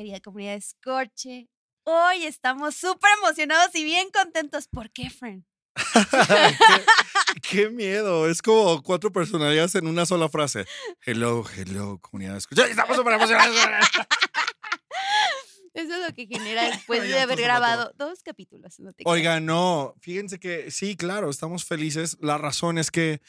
Querida 0.00 0.20
comunidad 0.20 0.52
de 0.52 0.56
Escorche. 0.56 1.48
Hoy 1.84 2.24
estamos 2.24 2.74
súper 2.74 3.10
emocionados 3.18 3.74
y 3.74 3.84
bien 3.84 4.08
contentos. 4.10 4.66
¿Por 4.66 4.90
qué, 4.90 5.10
friend? 5.10 5.44
qué, 7.36 7.40
qué 7.42 7.68
miedo. 7.68 8.26
Es 8.26 8.40
como 8.40 8.82
cuatro 8.82 9.12
personalidades 9.12 9.74
en 9.74 9.86
una 9.86 10.06
sola 10.06 10.30
frase. 10.30 10.64
Hello, 11.04 11.44
hello, 11.54 11.98
comunidad. 11.98 12.32
de 12.32 12.38
escucha. 12.38 12.66
Estamos 12.66 12.96
súper 12.96 13.12
emocionados. 13.12 13.54
Eso 15.74 15.94
es 15.94 16.08
lo 16.08 16.14
que 16.14 16.26
genera 16.26 16.70
después 16.70 17.02
de 17.02 17.18
haber 17.18 17.38
grabado 17.38 17.92
dos 17.94 18.22
capítulos. 18.22 18.80
no 18.80 18.94
te 18.94 19.04
creas. 19.04 19.14
Oiga, 19.14 19.40
no. 19.40 19.96
Fíjense 20.00 20.40
que 20.40 20.70
sí, 20.70 20.96
claro, 20.96 21.28
estamos 21.28 21.66
felices. 21.66 22.16
La 22.22 22.38
razón 22.38 22.78
es 22.78 22.90
que 22.90 23.20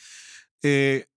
eh, 0.63 1.07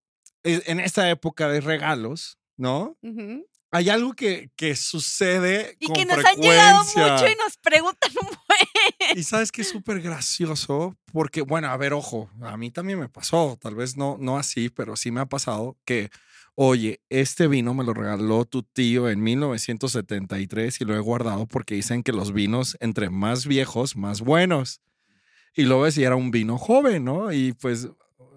en 0.43 0.81
esta 0.81 1.09
época 1.11 1.49
de 1.49 1.61
regalos, 1.61 2.41
¿no? 2.57 2.99
Ujú. 3.03 3.47
Hay 3.75 3.91
algo 3.91 4.13
que, 4.13 4.51
que 4.55 4.77
sucede 4.77 5.77
Y 5.81 5.87
con 5.87 5.97
que 5.97 6.05
nos 6.05 6.25
han 6.25 6.37
llegado 6.37 6.85
frecuencia. 6.85 7.13
mucho 7.13 7.27
y 7.27 7.35
nos 7.37 7.57
preguntan 7.57 8.11
un 8.23 8.29
buen. 8.29 9.19
Y 9.19 9.23
sabes 9.25 9.51
que 9.51 9.63
es 9.63 9.69
súper 9.69 10.01
gracioso 10.01 10.97
porque, 11.13 11.43
bueno, 11.43 11.69
a 11.69 11.77
ver, 11.77 11.93
ojo, 11.93 12.31
a 12.43 12.57
mí 12.57 12.71
también 12.71 13.01
me 13.01 13.09
pasó, 13.09 13.59
tal 13.61 13.75
vez 13.75 13.97
no, 13.97 14.17
no 14.21 14.39
así, 14.39 14.69
pero 14.69 14.95
sí 14.95 15.11
me 15.11 15.21
ha 15.21 15.27
pasado 15.27 15.77
que, 15.85 16.11
oye, 16.55 17.01
este 17.09 17.49
vino 17.49 17.75
me 17.75 17.83
lo 17.83 17.95
regaló 17.95 18.45
tu 18.45 18.63
tío 18.63 19.09
en 19.11 19.21
1973 19.23 20.81
y 20.81 20.85
lo 20.85 20.95
he 20.95 21.01
guardado 21.01 21.47
porque 21.47 21.75
dicen 21.75 22.05
que 22.05 22.13
los 22.13 22.33
vinos 22.33 22.77
entre 22.79 23.11
más 23.11 23.45
viejos, 23.45 23.97
más 23.97 24.21
buenos. 24.21 24.83
Y 25.57 25.65
lo 25.65 25.81
ves 25.81 25.99
y 25.99 26.05
era 26.05 26.15
un 26.15 26.31
vino 26.31 26.59
joven, 26.59 27.05
¿no? 27.05 27.33
Y 27.33 27.53
pues 27.55 27.89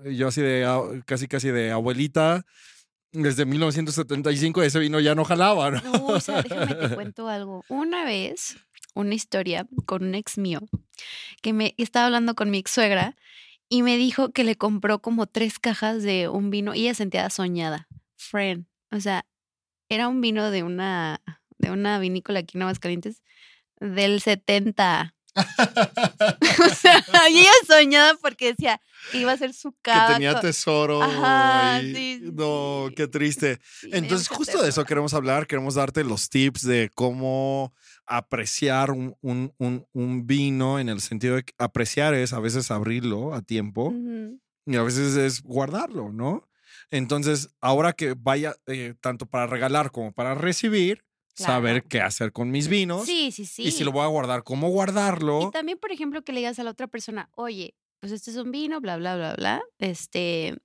yo 0.03 0.29
así 0.29 0.41
de, 0.41 0.65
ah, 0.65 0.81
casi, 1.05 1.27
casi 1.27 1.49
de 1.49 1.71
abuelita, 1.71 2.43
desde 3.11 3.45
1975 3.45 4.63
ese 4.63 4.79
vino 4.79 4.99
ya 4.99 5.15
no 5.15 5.23
jalaba, 5.23 5.71
¿no? 5.71 5.81
No, 5.81 6.07
o 6.07 6.19
sea, 6.19 6.41
déjame 6.41 6.75
te 6.75 6.95
cuento 6.95 7.27
algo. 7.27 7.63
Una 7.69 8.03
vez, 8.05 8.57
una 8.93 9.15
historia 9.15 9.67
con 9.85 10.03
un 10.03 10.15
ex 10.15 10.37
mío, 10.37 10.61
que 11.41 11.53
me 11.53 11.73
estaba 11.77 12.07
hablando 12.07 12.35
con 12.35 12.49
mi 12.49 12.57
ex 12.59 12.71
suegra 12.71 13.15
y 13.69 13.83
me 13.83 13.97
dijo 13.97 14.31
que 14.31 14.43
le 14.43 14.55
compró 14.55 14.99
como 14.99 15.27
tres 15.27 15.59
cajas 15.59 16.03
de 16.03 16.29
un 16.29 16.49
vino 16.49 16.73
y 16.73 16.81
ella 16.81 16.93
sentía 16.93 17.29
soñada. 17.29 17.87
Friend. 18.15 18.65
O 18.91 18.99
sea, 18.99 19.25
era 19.89 20.07
un 20.07 20.21
vino 20.21 20.51
de 20.51 20.63
una, 20.63 21.21
de 21.57 21.71
una 21.71 21.99
vinícola 21.99 22.39
aquí 22.39 22.57
en 22.57 22.63
Aguascalientes 22.63 23.21
del 23.79 24.21
70. 24.21 25.15
O 26.59 26.69
sea, 26.75 27.03
y 27.29 27.39
ella 27.39 27.51
soñada 27.65 28.15
porque 28.21 28.47
decía 28.53 28.81
que 29.11 29.19
iba 29.19 29.31
a 29.31 29.37
ser 29.37 29.53
su 29.53 29.71
que 29.71 29.77
cava. 29.83 30.13
tenía 30.13 30.39
tesoro. 30.39 31.01
Ajá, 31.03 31.79
sí, 31.81 32.19
no, 32.33 32.85
sí. 32.89 32.95
qué 32.95 33.07
triste. 33.07 33.59
Sí, 33.79 33.89
Entonces, 33.93 34.27
justo 34.27 34.61
de 34.61 34.69
eso 34.69 34.83
queremos 34.85 35.13
hablar. 35.13 35.47
Queremos 35.47 35.75
darte 35.75 36.03
los 36.03 36.29
tips 36.29 36.63
de 36.63 36.89
cómo 36.93 37.73
apreciar 38.05 38.91
un, 38.91 39.15
un- 39.21 39.53
un- 39.57 39.85
un 39.93 40.25
vino 40.27 40.79
en 40.79 40.89
el 40.89 41.01
sentido 41.01 41.35
de 41.35 41.43
que 41.43 41.53
apreciar 41.57 42.13
es 42.13 42.33
a 42.33 42.39
veces 42.39 42.71
abrirlo 42.71 43.33
a 43.33 43.41
tiempo 43.41 43.93
y 44.65 44.75
a 44.75 44.83
veces 44.83 45.15
es 45.15 45.41
guardarlo, 45.43 46.11
¿no? 46.11 46.47
Entonces, 46.89 47.49
ahora 47.61 47.93
que 47.93 48.15
vaya 48.17 48.55
eh, 48.67 48.93
tanto 49.01 49.25
para 49.25 49.45
regalar 49.47 49.91
como 49.91 50.13
para 50.13 50.35
recibir, 50.35 51.03
saber 51.43 51.83
qué 51.83 52.01
hacer 52.01 52.31
con 52.31 52.49
mis 52.51 52.67
vinos 52.67 53.05
Sí, 53.05 53.31
sí, 53.31 53.45
sí. 53.45 53.63
y 53.63 53.71
si 53.71 53.83
lo 53.83 53.91
voy 53.91 54.03
a 54.03 54.07
guardar, 54.07 54.43
cómo 54.43 54.67
Y 54.67 54.71
guardarlo. 54.71 55.51
también, 55.51 55.77
por 55.77 55.91
ejemplo, 55.91 56.23
que 56.23 56.31
le 56.33 56.39
digas 56.39 56.59
a 56.59 56.63
la 56.63 56.71
otra 56.71 56.87
persona, 56.87 57.29
oye, 57.35 57.75
pues 57.99 58.11
este 58.11 58.31
es 58.31 58.37
un 58.37 58.51
vino, 58.51 58.79
bla, 58.81 58.97
bla, 58.97 59.15
bla, 59.15 59.35
bla. 59.35 59.61
Este, 59.79 60.57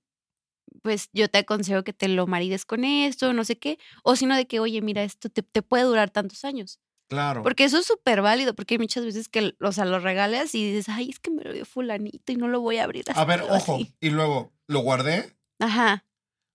pues 0.81 1.09
yo 1.13 1.29
te 1.29 1.39
aconsejo 1.39 1.83
que 1.83 1.93
te 1.93 2.07
lo 2.07 2.27
marides 2.27 2.65
con 2.65 2.83
esto, 2.85 3.33
no 3.33 3.43
sé 3.43 3.57
qué. 3.57 3.77
O 4.03 4.15
sino 4.15 4.35
de 4.35 4.47
que, 4.47 4.59
oye, 4.59 4.81
mira, 4.81 5.03
esto 5.03 5.29
te, 5.29 5.41
te 5.43 5.61
puede 5.61 5.83
durar 5.83 6.09
tantos 6.09 6.43
años. 6.45 6.79
Claro. 7.09 7.43
Porque 7.43 7.63
eso 7.65 7.77
es 7.77 7.85
súper 7.85 8.21
válido, 8.21 8.55
porque 8.55 8.75
hay 8.75 8.79
muchas 8.79 9.05
veces 9.05 9.29
que, 9.29 9.55
o 9.61 9.71
sea, 9.71 9.85
lo 9.85 9.99
regalas 9.99 10.55
y 10.55 10.65
dices, 10.71 10.89
ay, 10.89 11.09
es 11.11 11.19
que 11.19 11.29
me 11.31 11.43
lo 11.43 11.53
dio 11.53 11.65
fulanito 11.65 12.31
y 12.31 12.35
no 12.35 12.47
lo 12.47 12.61
voy 12.61 12.77
a 12.77 12.85
abrir. 12.85 13.03
A 13.13 13.25
ver, 13.25 13.41
ojo. 13.41 13.75
así". 13.75 13.93
Y 13.99 14.09
luego 14.09 14.51
lo 14.67 14.79
guardé, 14.79 15.35
Ajá, 15.59 16.05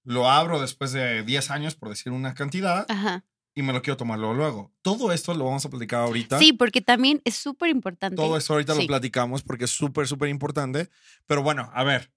lo 0.05 0.29
abro 0.31 0.61
después 0.61 0.93
de 0.93 1.23
10 1.23 1.51
años, 1.51 1.75
por 1.77 1.91
decir 1.91 2.13
una 2.13 2.35
cantidad, 2.35 2.87
ajá. 2.89 3.25
Y 3.59 3.63
me 3.63 3.73
lo 3.73 3.83
quiero 3.83 3.97
tomarlo 3.97 4.33
luego. 4.35 4.73
Todo 4.83 5.13
esto 5.13 5.35
lo 5.35 5.45
vamos 5.47 5.65
a 5.67 5.69
platicar 5.71 6.03
ahorita. 6.03 6.39
Sí, 6.39 6.53
porque 6.53 6.81
también 6.81 7.21
es 7.25 7.35
súper 7.35 7.71
importante. 7.71 8.15
Todo 8.17 8.37
esto 8.37 8.53
ahorita 8.53 8.75
lo 8.75 8.87
platicamos 8.87 9.43
porque 9.43 9.65
es 9.65 9.71
súper, 9.71 10.07
súper 10.07 10.29
importante. 10.29 10.91
Pero 11.27 11.43
bueno, 11.43 11.69
a 11.75 11.83
ver, 11.83 12.13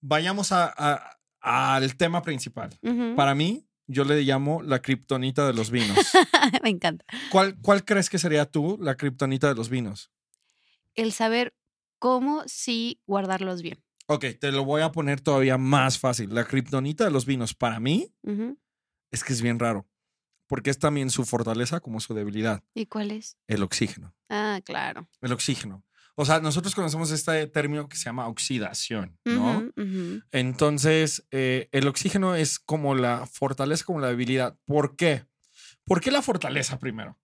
vayamos 0.00 0.52
a- 0.52 0.72
a- 0.76 1.76
al 1.76 1.96
tema 1.96 2.22
principal. 2.22 2.70
Para 3.14 3.34
mí, 3.34 3.66
yo 3.86 4.04
le 4.04 4.22
llamo 4.22 4.62
la 4.62 4.80
kriptonita 4.80 5.46
de 5.46 5.52
los 5.52 5.70
vinos. 5.70 5.98
me 6.62 6.70
encanta. 6.70 7.04
¿Cuál, 7.30 7.56
¿Cuál 7.60 7.84
crees 7.84 8.08
que 8.08 8.18
sería 8.18 8.46
tú 8.46 8.78
la 8.80 8.96
kriptonita 8.96 9.48
de 9.48 9.54
los 9.54 9.68
vinos? 9.68 10.10
El 10.94 11.12
saber 11.12 11.54
cómo 11.98 12.42
sí 12.46 13.02
guardarlos 13.06 13.60
bien. 13.60 13.82
Ok, 14.06 14.24
te 14.40 14.50
lo 14.52 14.64
voy 14.64 14.80
a 14.80 14.92
poner 14.92 15.20
todavía 15.20 15.58
más 15.58 15.98
fácil. 15.98 16.34
La 16.34 16.44
kriptonita 16.44 17.04
de 17.04 17.10
los 17.10 17.26
vinos 17.26 17.52
para 17.54 17.80
mí 17.80 18.14
es 19.10 19.22
que 19.24 19.32
es 19.34 19.42
bien 19.42 19.58
raro. 19.58 19.86
Porque 20.54 20.70
es 20.70 20.78
también 20.78 21.10
su 21.10 21.24
fortaleza 21.24 21.80
como 21.80 21.98
su 21.98 22.14
debilidad. 22.14 22.62
¿Y 22.74 22.86
cuál 22.86 23.10
es? 23.10 23.36
El 23.48 23.64
oxígeno. 23.64 24.14
Ah, 24.28 24.60
claro. 24.64 25.08
El 25.20 25.32
oxígeno. 25.32 25.82
O 26.14 26.24
sea, 26.24 26.38
nosotros 26.38 26.76
conocemos 26.76 27.10
este 27.10 27.48
término 27.48 27.88
que 27.88 27.96
se 27.96 28.04
llama 28.04 28.28
oxidación, 28.28 29.18
¿no? 29.24 29.68
Entonces, 30.30 31.26
eh, 31.32 31.68
el 31.72 31.88
oxígeno 31.88 32.36
es 32.36 32.60
como 32.60 32.94
la 32.94 33.26
fortaleza, 33.26 33.84
como 33.84 33.98
la 33.98 34.06
debilidad. 34.06 34.56
¿Por 34.64 34.94
qué? 34.94 35.26
¿Por 35.84 36.00
qué 36.00 36.12
la 36.12 36.22
fortaleza 36.22 36.78
primero? 36.78 37.18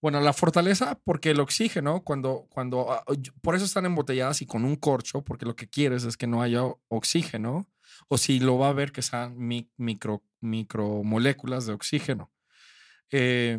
Bueno, 0.00 0.18
la 0.22 0.32
fortaleza 0.32 0.98
porque 1.04 1.32
el 1.32 1.40
oxígeno, 1.40 2.02
cuando, 2.02 2.46
cuando, 2.48 2.90
ah, 2.90 3.04
yo- 3.18 3.34
por 3.42 3.56
eso 3.56 3.66
están 3.66 3.84
embotelladas 3.84 4.40
y 4.40 4.46
con 4.46 4.64
un 4.64 4.76
corcho, 4.76 5.22
porque 5.22 5.44
lo 5.44 5.54
que 5.54 5.68
quieres 5.68 6.04
es 6.04 6.16
que 6.16 6.26
no 6.26 6.40
haya 6.40 6.62
oxígeno, 6.88 7.68
o 8.08 8.16
si 8.16 8.40
lo 8.40 8.56
va 8.56 8.70
a 8.70 8.72
ver 8.72 8.90
que 8.90 9.02
sean 9.02 9.36
mi- 9.36 9.70
micro, 9.76 10.22
micromoléculas 10.40 11.66
de 11.66 11.74
oxígeno. 11.74 12.30
Eh, 13.10 13.58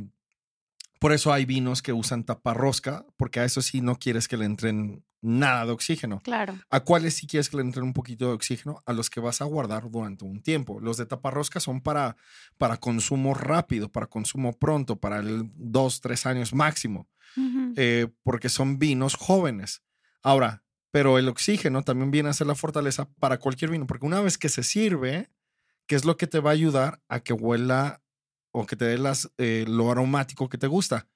por 0.99 1.13
eso 1.13 1.33
hay 1.33 1.45
vinos 1.45 1.81
que 1.81 1.93
usan 1.93 2.23
taparrosca, 2.23 3.05
porque 3.17 3.39
a 3.39 3.45
eso 3.45 3.61
sí 3.61 3.81
no 3.81 3.95
quieres 3.97 4.27
que 4.27 4.37
le 4.37 4.45
entren 4.45 5.03
nada 5.21 5.65
de 5.65 5.71
oxígeno. 5.71 6.19
Claro. 6.21 6.59
¿A 6.69 6.81
cuáles 6.81 7.15
sí 7.15 7.27
quieres 7.27 7.49
que 7.49 7.57
le 7.57 7.63
entren 7.63 7.85
un 7.85 7.93
poquito 7.93 8.27
de 8.27 8.33
oxígeno? 8.33 8.83
A 8.85 8.93
los 8.93 9.09
que 9.09 9.19
vas 9.19 9.41
a 9.41 9.45
guardar 9.45 9.89
durante 9.89 10.25
un 10.25 10.41
tiempo. 10.41 10.79
Los 10.79 10.97
de 10.97 11.05
taparrosca 11.05 11.59
son 11.59 11.81
para, 11.81 12.17
para 12.57 12.77
consumo 12.77 13.33
rápido, 13.33 13.91
para 13.91 14.07
consumo 14.07 14.53
pronto, 14.53 14.99
para 14.99 15.19
el 15.19 15.49
dos, 15.55 16.01
tres 16.01 16.25
años 16.25 16.53
máximo, 16.53 17.07
eh, 17.75 18.07
porque 18.23 18.49
son 18.49 18.77
vinos 18.77 19.15
jóvenes. 19.15 19.81
Ahora, 20.21 20.63
pero 20.91 21.17
el 21.17 21.29
oxígeno 21.29 21.83
también 21.83 22.11
viene 22.11 22.29
a 22.29 22.33
ser 22.33 22.47
la 22.47 22.55
fortaleza 22.55 23.09
para 23.19 23.39
cualquier 23.39 23.71
vino, 23.71 23.87
porque 23.87 24.05
una 24.05 24.21
vez 24.21 24.37
que 24.37 24.49
se 24.49 24.63
sirve, 24.63 25.31
¿qué 25.87 25.95
es 25.95 26.05
lo 26.05 26.17
que 26.17 26.27
te 26.27 26.39
va 26.39 26.51
a 26.51 26.53
ayudar 26.53 27.01
a 27.07 27.21
que 27.21 27.33
huela 27.33 28.01
o 28.51 28.65
que 28.65 28.75
te 28.75 28.85
dé 28.85 28.97
las, 28.97 29.31
eh, 29.37 29.65
lo 29.67 29.91
aromático 29.91 30.49
que 30.49 30.57
te 30.57 30.67
gusta? 30.67 31.07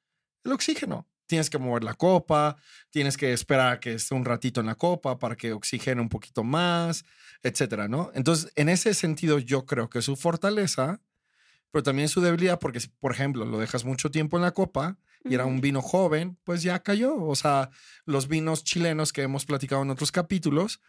El 0.43 0.53
oxígeno. 0.53 1.07
Tienes 1.27 1.49
que 1.49 1.57
mover 1.57 1.83
la 1.83 1.95
copa, 1.95 2.55
tienes 2.91 3.17
que 3.17 3.33
esperar 3.33 3.73
a 3.73 3.79
que 3.79 3.93
esté 3.93 4.13
un 4.13 4.25
ratito 4.25 4.59
en 4.61 4.67
la 4.67 4.75
copa 4.75 5.17
para 5.17 5.35
que 5.35 5.53
oxigene 5.53 5.99
un 5.99 6.09
poquito 6.09 6.43
más, 6.43 7.03
etcétera, 7.41 7.87
¿no? 7.87 8.11
Entonces, 8.13 8.51
en 8.55 8.69
ese 8.69 8.93
sentido, 8.93 9.39
yo 9.39 9.65
creo 9.65 9.89
que 9.89 10.03
su 10.03 10.15
fortaleza, 10.15 11.01
pero 11.71 11.81
también 11.81 12.09
su 12.09 12.21
debilidad, 12.21 12.59
porque 12.59 12.79
si, 12.79 12.89
por 12.89 13.11
ejemplo, 13.11 13.43
lo 13.43 13.57
dejas 13.57 13.85
mucho 13.85 14.11
tiempo 14.11 14.37
en 14.37 14.43
la 14.43 14.53
copa 14.53 14.97
y 15.23 15.33
era 15.33 15.45
un 15.45 15.61
vino 15.61 15.81
joven, 15.81 16.37
pues 16.43 16.61
ya 16.61 16.83
cayó. 16.83 17.15
O 17.15 17.35
sea, 17.35 17.71
los 18.05 18.27
vinos 18.27 18.63
chilenos 18.63 19.11
que 19.11 19.23
hemos 19.23 19.45
platicado 19.45 19.81
en 19.81 19.89
otros 19.89 20.11
capítulos, 20.11 20.79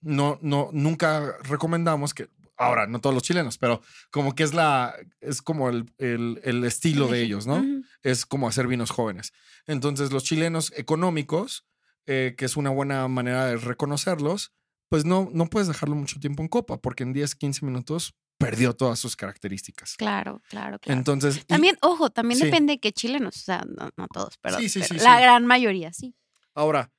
no, 0.00 0.38
no, 0.42 0.70
nunca 0.72 1.36
recomendamos 1.44 2.12
que, 2.12 2.28
ahora, 2.56 2.86
no 2.86 3.00
todos 3.00 3.14
los 3.14 3.22
chilenos, 3.22 3.58
pero 3.58 3.80
como 4.10 4.34
que 4.34 4.42
es 4.44 4.54
la, 4.54 4.94
es 5.20 5.42
como 5.42 5.68
el, 5.68 5.92
el- 5.98 6.40
el 6.44 6.64
estilo 6.64 7.08
de 7.08 7.22
ellos, 7.22 7.46
¿no? 7.46 7.64
Es 8.02 8.24
como 8.26 8.48
hacer 8.48 8.66
vinos 8.66 8.90
jóvenes. 8.90 9.32
Entonces, 9.66 10.12
los 10.12 10.24
chilenos 10.24 10.72
económicos, 10.76 11.66
eh, 12.06 12.34
que 12.36 12.44
es 12.44 12.56
una 12.56 12.70
buena 12.70 13.08
manera 13.08 13.46
de 13.46 13.56
reconocerlos, 13.56 14.52
pues 14.88 15.04
no, 15.04 15.28
no 15.32 15.46
puedes 15.46 15.66
dejarlo 15.68 15.96
mucho 15.96 16.20
tiempo 16.20 16.42
en 16.42 16.48
copa, 16.48 16.78
porque 16.80 17.02
en 17.02 17.12
10, 17.12 17.34
15 17.34 17.64
minutos 17.66 18.14
perdió 18.38 18.74
todas 18.74 18.98
sus 18.98 19.16
características. 19.16 19.96
Claro, 19.96 20.42
claro, 20.48 20.78
claro. 20.78 20.98
Entonces, 20.98 21.38
y- 21.38 21.44
también, 21.44 21.76
ojo, 21.82 22.10
también 22.10 22.38
Sí. 22.38 22.46
depende 22.46 22.74
de 22.74 22.80
qué 22.80 22.92
chilenos, 22.92 23.36
o 23.36 23.40
sea, 23.40 23.64
no, 23.66 23.90
no 23.96 24.06
todos, 24.08 24.36
pero, 24.40 24.58
Sí, 24.58 24.68
sí, 24.68 24.80
pero 24.88 25.02
la 25.02 25.20
gran 25.20 25.46
mayoría 25.46 25.92
sí. 25.92 26.14
ahora, 26.54 26.92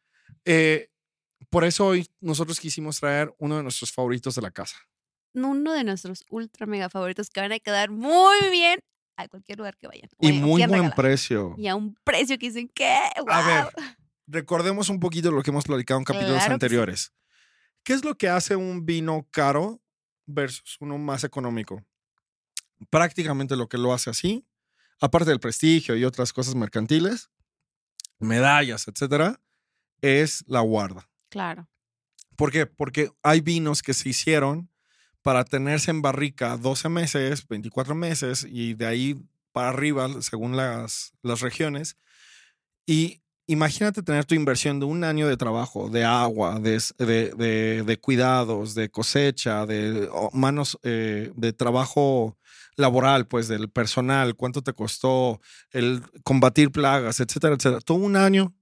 eh, 0.45 0.89
por 1.49 1.63
eso 1.63 1.85
hoy 1.87 2.09
nosotros 2.19 2.59
quisimos 2.59 2.99
traer 2.99 3.33
uno 3.37 3.57
de 3.57 3.63
nuestros 3.63 3.91
favoritos 3.91 4.35
de 4.35 4.41
la 4.41 4.51
casa. 4.51 4.77
Uno 5.35 5.73
de 5.73 5.83
nuestros 5.83 6.23
ultra 6.29 6.65
mega 6.65 6.89
favoritos 6.89 7.29
que 7.29 7.41
van 7.41 7.51
a 7.51 7.59
quedar 7.59 7.91
muy 7.91 8.37
bien 8.51 8.79
a 9.17 9.27
cualquier 9.27 9.57
lugar 9.59 9.77
que 9.77 9.87
vayan. 9.87 10.09
Y 10.19 10.31
muy 10.33 10.61
buen 10.61 10.69
regalar. 10.71 10.95
precio. 10.95 11.55
Y 11.57 11.67
a 11.67 11.75
un 11.75 11.95
precio 12.03 12.37
que 12.37 12.47
dicen, 12.47 12.69
¿qué? 12.73 12.97
A 13.27 13.45
ver, 13.47 13.95
recordemos 14.27 14.89
un 14.89 14.99
poquito 14.99 15.31
lo 15.31 15.41
que 15.43 15.51
hemos 15.51 15.65
platicado 15.65 15.99
en 15.99 16.03
capítulos 16.05 16.31
Claro 16.37 16.43
que 16.43 16.47
sí. 16.49 16.53
anteriores. 16.53 17.13
¿Qué 17.83 17.93
es 17.93 18.03
lo 18.03 18.15
que 18.17 18.29
hace 18.29 18.55
un 18.55 18.85
vino 18.85 19.27
caro 19.31 19.81
versus 20.25 20.77
uno 20.79 20.97
más 20.97 21.23
económico? 21.23 21.83
Prácticamente 22.89 23.55
lo 23.55 23.69
que 23.69 23.77
lo 23.77 23.93
hace 23.93 24.09
así, 24.09 24.45
aparte 24.99 25.29
del 25.29 25.39
prestigio 25.39 25.95
y 25.95 26.03
otras 26.03 26.33
cosas 26.33 26.55
mercantiles, 26.55 27.29
medallas, 28.19 28.87
etcétera, 28.87 29.39
es 30.01 30.43
la 30.47 30.59
guarda. 30.61 31.09
Claro. 31.29 31.69
¿Por 32.35 32.51
qué? 32.51 32.65
Porque 32.65 33.11
hay 33.23 33.39
vinos 33.41 33.81
que 33.81 33.93
se 33.93 34.09
hicieron 34.09 34.69
para 35.25 35.43
tenerse 35.43 35.89
en 35.89 36.03
barrica 36.03 36.55
12 36.55 36.87
meses, 36.87 37.47
24 37.47 37.95
meses 37.95 38.45
y 38.47 38.75
de 38.75 38.85
ahí 38.85 39.15
para 39.53 39.69
arriba, 39.69 40.07
según 40.21 40.55
las, 40.55 41.13
las 41.23 41.41
regiones. 41.41 41.97
Y 42.85 43.21
imagínate 43.47 44.03
tener 44.03 44.25
tu 44.25 44.35
inversión 44.35 44.79
de 44.79 44.85
un 44.87 45.03
año 45.03 45.27
de 45.27 45.37
trabajo, 45.37 45.89
de 45.89 46.05
agua, 46.05 46.59
de, 46.59 46.79
de- 46.99 47.97
cuidados, 48.01 48.75
de 48.75 48.89
cosecha, 48.89 49.65
de 49.65 50.09
manos, 50.33 50.77
eh, 50.83 51.31
de 51.35 51.53
trabajo 51.53 52.37
laboral, 52.77 53.27
pues 53.27 53.47
del 53.47 53.69
personal, 53.69 54.35
cuánto 54.35 54.61
te 54.61 54.73
costó 54.73 55.41
el 55.71 56.03
combatir 56.23 56.71
plagas, 56.71 57.19
etcétera, 57.19 57.55
etcétera. 57.55 57.81
Todo 57.81 57.97
un 57.97 58.15
año 58.15 58.54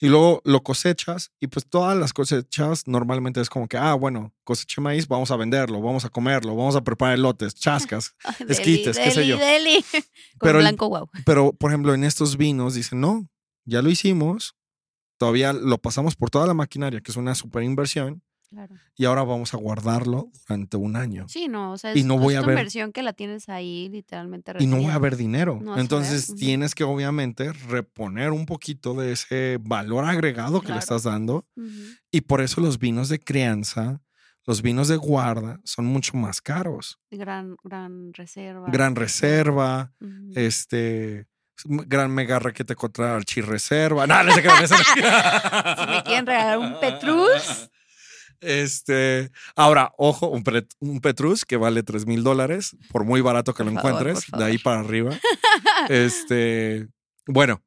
y 0.00 0.08
luego 0.08 0.40
lo 0.44 0.62
cosechas 0.62 1.32
y 1.40 1.46
pues 1.46 1.66
todas 1.68 1.96
las 1.96 2.12
cosechas 2.12 2.86
normalmente 2.86 3.40
es 3.40 3.48
como 3.48 3.68
que, 3.68 3.76
ah, 3.76 3.94
bueno, 3.94 4.32
coseché 4.44 4.80
maíz, 4.80 5.08
vamos 5.08 5.30
a 5.30 5.36
venderlo, 5.36 5.80
vamos 5.80 6.04
a 6.04 6.08
comerlo, 6.08 6.56
vamos 6.56 6.76
a 6.76 6.82
preparar 6.82 7.14
elotes, 7.14 7.54
chascas. 7.54 8.14
Esquites, 8.48 8.98
qué 8.98 9.10
sé 9.10 9.26
yo. 9.26 9.38
deli. 9.38 9.84
Con 10.38 10.48
Pero 10.48 10.58
blanco, 10.58 10.88
wow. 10.88 11.08
Pero, 11.24 11.52
por 11.52 11.70
ejemplo, 11.70 11.94
en 11.94 12.04
estos 12.04 12.36
vinos 12.36 12.74
dicen, 12.74 13.00
no, 13.00 13.28
ya 13.64 13.82
lo 13.82 13.90
hicimos, 13.90 14.56
todavía 15.18 15.52
lo 15.52 15.78
pasamos 15.78 16.16
por 16.16 16.30
toda 16.30 16.46
la 16.46 16.54
maquinaria, 16.54 17.00
que 17.00 17.10
es 17.10 17.16
una 17.16 17.34
super 17.34 17.62
inversión, 17.62 18.22
Claro. 18.50 18.74
y 18.96 19.04
ahora 19.04 19.22
vamos 19.24 19.52
a 19.54 19.56
guardarlo 19.56 20.30
durante 20.46 20.76
un 20.76 20.94
año. 20.96 21.26
Sí, 21.28 21.48
no, 21.48 21.72
o 21.72 21.78
sea, 21.78 21.94
Y 21.94 22.00
es, 22.00 22.06
no 22.06 22.18
voy 22.18 22.34
es 22.34 22.38
a 22.38 22.42
tu 22.42 22.46
ver- 22.48 22.58
inversión 22.58 22.92
que 22.92 23.02
la 23.02 23.12
tienes 23.12 23.48
ahí 23.48 23.88
literalmente 23.88 24.52
Y 24.60 24.66
no 24.66 24.76
voy 24.76 24.92
a 24.92 24.98
ver 24.98 25.16
dinero. 25.16 25.58
No 25.60 25.72
ver, 25.72 25.80
Entonces 25.80 26.34
tienes 26.36 26.74
que 26.74 26.84
obviamente 26.84 27.52
reponer 27.52 28.30
un 28.30 28.46
poquito 28.46 28.94
de 28.94 29.12
ese 29.12 29.58
valor 29.60 30.04
agregado 30.04 30.60
que 30.60 30.72
le 30.72 30.78
estás 30.78 31.02
dando. 31.02 31.46
Y 32.12 32.20
por 32.22 32.40
eso 32.40 32.60
los 32.60 32.78
vinos 32.78 33.08
de 33.08 33.18
crianza, 33.18 34.00
los 34.46 34.62
vinos 34.62 34.88
de 34.88 34.96
guarda 34.96 35.58
son 35.64 35.86
mucho 35.86 36.16
más 36.16 36.40
caros. 36.40 36.98
Gran, 37.10 37.56
gran 37.64 38.12
reserva. 38.12 38.68
Gran 38.70 38.94
reserva, 38.94 39.92
este, 40.36 41.26
gran 41.64 42.10
mega 42.12 42.38
requete 42.38 42.74
contra 42.76 43.16
archirreserva. 43.16 44.06
No, 44.06 44.22
no 44.22 44.32
sé 44.32 44.42
qué. 44.42 44.48
Si 44.68 45.86
me 45.90 46.02
quieren 46.04 46.26
regalar 46.26 46.58
un 46.58 46.78
Petrus. 46.80 47.70
Este, 48.44 49.30
ahora, 49.56 49.92
ojo, 49.98 50.28
un, 50.28 50.44
un 50.80 51.00
Petrus 51.00 51.44
que 51.44 51.56
vale 51.56 51.82
3 51.82 52.06
mil 52.06 52.22
dólares, 52.22 52.76
por 52.90 53.04
muy 53.04 53.20
barato 53.20 53.54
que 53.54 53.64
Por 53.64 53.72
lo 53.72 53.80
favor, 53.80 54.02
encuentres, 54.02 54.30
de 54.36 54.44
ahí 54.44 54.58
para 54.58 54.80
arriba. 54.80 55.18
Este, 55.88 56.88
bueno, 57.26 57.62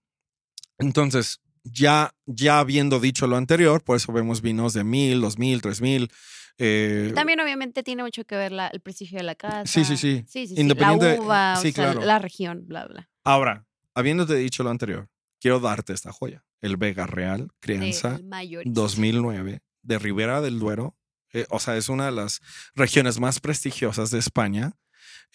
entonces, 0.80 1.40
ya, 1.64 2.14
ya 2.26 2.60
habiendo 2.60 3.00
dicho 3.00 3.28
lo 3.28 3.36
anterior, 3.38 3.84
por 3.84 3.98
eso 3.98 4.12
vemos 4.14 4.42
vinos 4.42 4.74
de 4.74 4.84
mil, 4.84 5.22
dos 5.22 5.38
mil, 5.38 5.62
tres 5.62 5.82
mil. 5.82 6.10
eh, 6.58 7.12
También 7.14 7.40
obviamente 7.40 7.84
tiene 7.84 8.04
mucho 8.04 8.24
que 8.26 8.36
ver 8.36 8.52
la- 8.52 8.68
el 8.68 8.80
prestigio 8.82 9.18
de 9.20 9.24
la 9.24 9.36
casa. 9.36 9.66
Sí, 9.66 9.84
sí, 9.86 9.98
sí. 9.98 10.24
Sí, 10.28 10.48
sí, 10.48 10.56
sí. 10.56 10.62
Independiente- 10.62 11.18
La 11.18 11.22
uva, 11.22 11.56
sí, 11.58 11.70
o 11.70 11.72
sea, 11.72 11.92
claro. 11.92 12.02
la 12.06 12.20
región, 12.20 12.64
bla, 12.68 12.86
bla. 12.88 13.10
Ahora, 13.24 13.66
habiéndote 13.94 14.36
dicho 14.36 14.64
lo 14.64 14.70
anterior, 14.72 15.08
quiero 15.40 15.60
darte 15.60 15.94
esta 15.94 16.12
joya. 16.12 16.44
El 16.62 16.78
Vega 16.78 17.06
Real 17.06 17.50
Crianza 17.60 18.14
Del 18.14 18.24
mayorista. 18.26 18.82
2009 18.82 19.62
de 19.88 20.00
Ribera 20.00 20.42
del 20.42 20.60
Duero. 20.60 20.96
eh, 21.34 21.46
o 21.50 21.60
sea, 21.60 21.78
es 21.78 21.90
una 21.90 22.06
de 22.06 22.12
las 22.14 22.42
regiones 22.76 23.20
más 23.20 23.40
prestigiosas 23.40 24.12
de 24.12 24.20
España. 24.20 24.76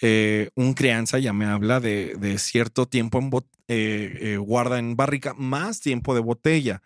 Eh, 0.00 0.50
un 0.54 0.75
crianza 0.75 1.19
ya 1.19 1.32
me 1.32 1.44
habla 1.44 1.81
de, 1.81 2.37
cierto 2.38 2.87
tiempo 2.87 3.19
en 3.19 3.31
eh, 3.69 4.19
eh, 4.20 4.37
guarda 4.37 4.78
en 4.78 4.96
barrica, 4.96 5.34
más 5.34 5.81
tiempo 5.81 6.14
de 6.14 6.20
botella. 6.20 6.82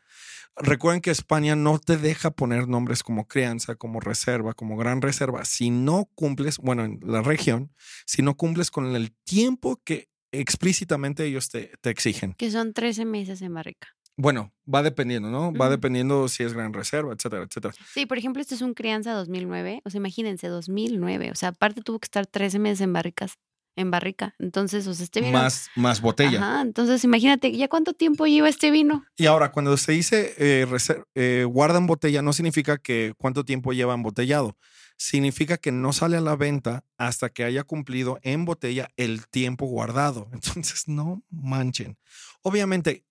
Recuerden 0.56 1.02
que 1.02 1.10
España 1.10 1.54
no 1.54 1.78
te 1.78 1.98
deja 1.98 2.30
poner 2.30 2.66
nombres 2.66 3.02
como 3.02 3.28
crianza, 3.28 3.74
como 3.74 4.00
reserva, 4.00 4.54
como 4.54 4.76
gran 4.76 5.02
reserva. 5.02 5.44
Si 5.44 5.70
no 5.70 6.10
cumples, 6.14 6.58
bueno, 6.58 6.84
en 6.84 7.00
la 7.02 7.22
región, 7.22 7.72
si 8.06 8.22
no 8.22 8.36
cumples 8.36 8.70
con 8.70 8.94
el 8.94 9.12
tiempo 9.24 9.80
que 9.84 10.08
explícitamente 10.32 11.24
ellos 11.24 11.48
te, 11.50 11.72
te 11.80 11.90
exigen. 11.90 12.34
Que 12.34 12.50
son 12.50 12.72
13 12.72 13.04
meses 13.04 13.42
en 13.42 13.54
barrica. 13.54 13.95
Bueno, 14.16 14.52
va 14.72 14.82
dependiendo, 14.82 15.30
¿no? 15.30 15.52
Va 15.52 15.68
dependiendo 15.68 16.28
si 16.28 16.42
es 16.42 16.54
gran 16.54 16.72
reserva, 16.72 17.12
etcétera, 17.12 17.44
etcétera. 17.44 17.74
Sí, 17.92 18.06
por 18.06 18.16
ejemplo, 18.16 18.40
este 18.40 18.54
es 18.54 18.62
un 18.62 18.72
crianza 18.72 19.12
2009. 19.12 19.82
O 19.84 19.90
sea, 19.90 19.98
imagínense, 19.98 20.48
2009. 20.48 21.30
O 21.30 21.34
sea, 21.34 21.50
aparte 21.50 21.82
tuvo 21.82 21.98
que 21.98 22.06
estar 22.06 22.26
13 22.26 22.58
meses 22.58 22.80
en 22.80 22.94
barricas. 22.94 23.38
En 23.78 23.90
barrica. 23.90 24.34
Entonces, 24.38 24.86
o 24.86 24.94
sea, 24.94 25.04
este 25.04 25.20
vino. 25.20 25.32
Más, 25.32 25.68
más 25.76 26.00
botella. 26.00 26.38
Ajá, 26.38 26.62
entonces 26.62 27.04
imagínate, 27.04 27.54
¿ya 27.54 27.68
cuánto 27.68 27.92
tiempo 27.92 28.26
lleva 28.26 28.48
este 28.48 28.70
vino? 28.70 29.04
Y 29.18 29.26
ahora, 29.26 29.52
cuando 29.52 29.76
se 29.76 29.92
dice 29.92 30.34
eh, 30.38 30.66
eh, 31.14 31.44
guarda 31.46 31.76
en 31.76 31.86
botella, 31.86 32.22
no 32.22 32.32
significa 32.32 32.78
que 32.78 33.12
cuánto 33.18 33.44
tiempo 33.44 33.74
lleva 33.74 33.92
embotellado. 33.92 34.56
Significa 34.96 35.58
que 35.58 35.72
no 35.72 35.92
sale 35.92 36.16
a 36.16 36.22
la 36.22 36.36
venta 36.36 36.84
hasta 36.96 37.28
que 37.28 37.44
haya 37.44 37.64
cumplido 37.64 38.18
en 38.22 38.46
botella 38.46 38.88
el 38.96 39.26
tiempo 39.26 39.66
guardado. 39.66 40.30
Entonces, 40.32 40.88
no 40.88 41.22
manchen. 41.28 41.98
Obviamente, 42.40 43.04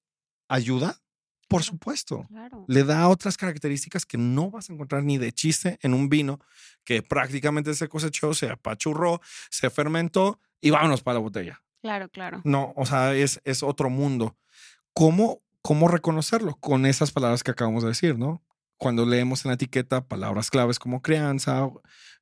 ayuda, 0.48 1.02
por 1.48 1.64
supuesto. 1.64 2.26
Claro. 2.28 2.66
Le 2.68 2.84
da 2.84 3.08
otras 3.08 3.38
características 3.38 4.06
que 4.06 4.18
no 4.18 4.50
vas 4.50 4.70
a 4.70 4.74
encontrar 4.74 5.04
ni 5.04 5.18
de 5.18 5.32
chiste 5.32 5.78
en 5.82 5.94
un 5.94 6.10
vino 6.10 6.40
que 6.84 7.02
prácticamente 7.02 7.74
se 7.74 7.88
cosechó, 7.88 8.34
se 8.34 8.50
apachurró, 8.50 9.22
se 9.50 9.70
fermentó 9.70 10.40
y 10.62 10.72
vámonos 10.72 11.04
para 11.04 11.16
la 11.16 11.20
botella. 11.22 11.62
Claro, 11.82 12.10
claro. 12.10 12.42
No, 12.44 12.74
o 12.76 12.86
sea, 12.86 13.14
es, 13.14 13.40
es 13.44 13.62
otro 13.62 13.90
mundo. 13.90 14.36
¿Cómo, 14.94 15.44
¿Cómo 15.62 15.88
reconocerlo? 15.88 16.56
Con 16.56 16.86
esas 16.86 17.12
palabras 17.12 17.44
que 17.44 17.52
acabamos 17.52 17.84
de 17.84 17.90
decir, 17.90 18.18
¿no? 18.18 18.44
Cuando 18.78 19.06
leemos 19.06 19.46
en 19.46 19.50
la 19.50 19.56
etiqueta 19.56 20.08
palabras 20.08 20.50
claves 20.50 20.80
como 20.80 21.02
crianza, 21.02 21.70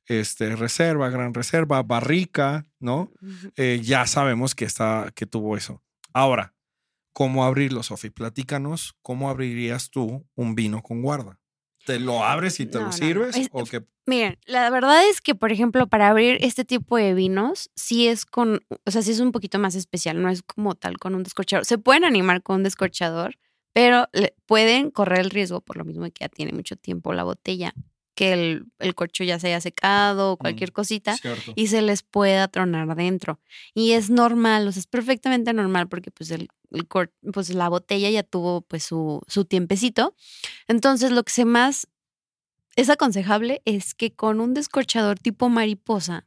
este, 0.05 0.55
reserva, 0.55 1.09
gran 1.09 1.33
reserva, 1.33 1.81
barrica, 1.81 2.65
¿no? 2.79 3.11
Eh, 3.55 3.79
ya 3.81 4.05
sabemos 4.05 4.53
que, 4.53 4.65
está, 4.65 5.11
que 5.15 5.25
tuvo 5.25 5.55
eso. 5.55 5.81
Ahora, 6.13 6.53
¿cómo 7.13 7.45
abrirlo, 7.45 7.83
Sofi? 7.83 8.09
Platícanos, 8.09 8.95
¿cómo 9.01 9.29
abrirías 9.29 9.89
tú 9.89 10.25
un 10.35 10.55
vino 10.55 10.81
con 10.81 11.01
guarda? 11.01 11.39
¿Te 11.85 11.99
lo 11.99 12.23
abres 12.23 12.59
y 12.59 12.65
te 12.65 12.77
No, 12.77 12.85
lo 12.85 12.85
no, 12.87 12.91
sirves? 12.93 13.35
Es- 13.37 13.49
¿O 13.51 13.63
que 13.65 13.85
Miren, 14.05 14.37
la 14.45 14.69
verdad 14.69 15.07
es 15.07 15.21
que, 15.21 15.33
por 15.33 15.53
ejemplo, 15.53 15.87
para 15.87 16.09
abrir 16.09 16.37
este 16.41 16.65
tipo 16.65 16.97
de 16.97 17.13
vinos, 17.13 17.71
sí 17.73 18.07
es 18.09 18.25
con, 18.25 18.59
o 18.85 18.91
sea, 18.91 19.01
sí 19.01 19.11
es 19.11 19.21
un 19.21 19.31
poquito 19.31 19.59
más 19.59 19.75
especial, 19.75 20.21
no 20.21 20.27
es 20.29 20.43
como 20.43 20.75
tal 20.75 20.97
con 20.97 21.15
un 21.15 21.23
descorchador. 21.23 21.63
Se 21.65 21.77
pueden 21.77 22.03
animar 22.03 22.43
con 22.43 22.57
un 22.57 22.63
descorchador, 22.63 23.37
pero 23.71 24.09
le- 24.11 24.35
pueden 24.45 24.91
correr 24.91 25.19
el 25.21 25.29
riesgo, 25.29 25.61
por 25.61 25.77
lo 25.77 25.85
mismo 25.85 26.03
que 26.03 26.11
ya 26.19 26.27
tiene 26.27 26.51
mucho 26.51 26.75
tiempo 26.75 27.13
la 27.13 27.23
botella, 27.23 27.73
que 28.15 28.33
el, 28.33 28.65
el 28.79 28.95
corcho 28.95 29.23
ya 29.23 29.39
se 29.39 29.47
haya 29.47 29.61
secado 29.61 30.33
o 30.33 30.37
cualquier 30.37 30.69
Mm, 30.69 30.73
cosita 30.73 31.17
Cierto. 31.17 31.53
y 31.55 31.67
se 31.67 31.81
les 31.81 32.03
pueda 32.03 32.47
tronar 32.47 32.89
adentro. 32.89 33.39
Y 33.73 33.91
es 33.93 34.09
normal, 34.09 34.67
o 34.67 34.71
sea, 34.71 34.79
es 34.81 34.87
perfectamente 34.87 35.51
normal 35.53 35.87
porque 35.89 36.11
pues, 36.11 36.29
el, 36.31 36.47
el 36.71 36.87
cor- 36.87 37.11
pues 37.33 37.49
la 37.53 37.69
botella 37.69 38.09
ya 38.09 38.23
tuvo 38.23 38.61
pues 38.61 38.83
su, 38.83 39.21
su 39.27 39.45
tiempecito. 39.45 40.15
Entonces 40.67 41.11
lo 41.11 41.23
que 41.23 41.31
se 41.31 41.45
más 41.45 41.87
es 42.75 42.89
aconsejable 42.89 43.61
es 43.65 43.93
que 43.93 44.13
con 44.13 44.39
un 44.39 44.53
descorchador 44.53 45.19
tipo 45.19 45.49
mariposa, 45.49 46.25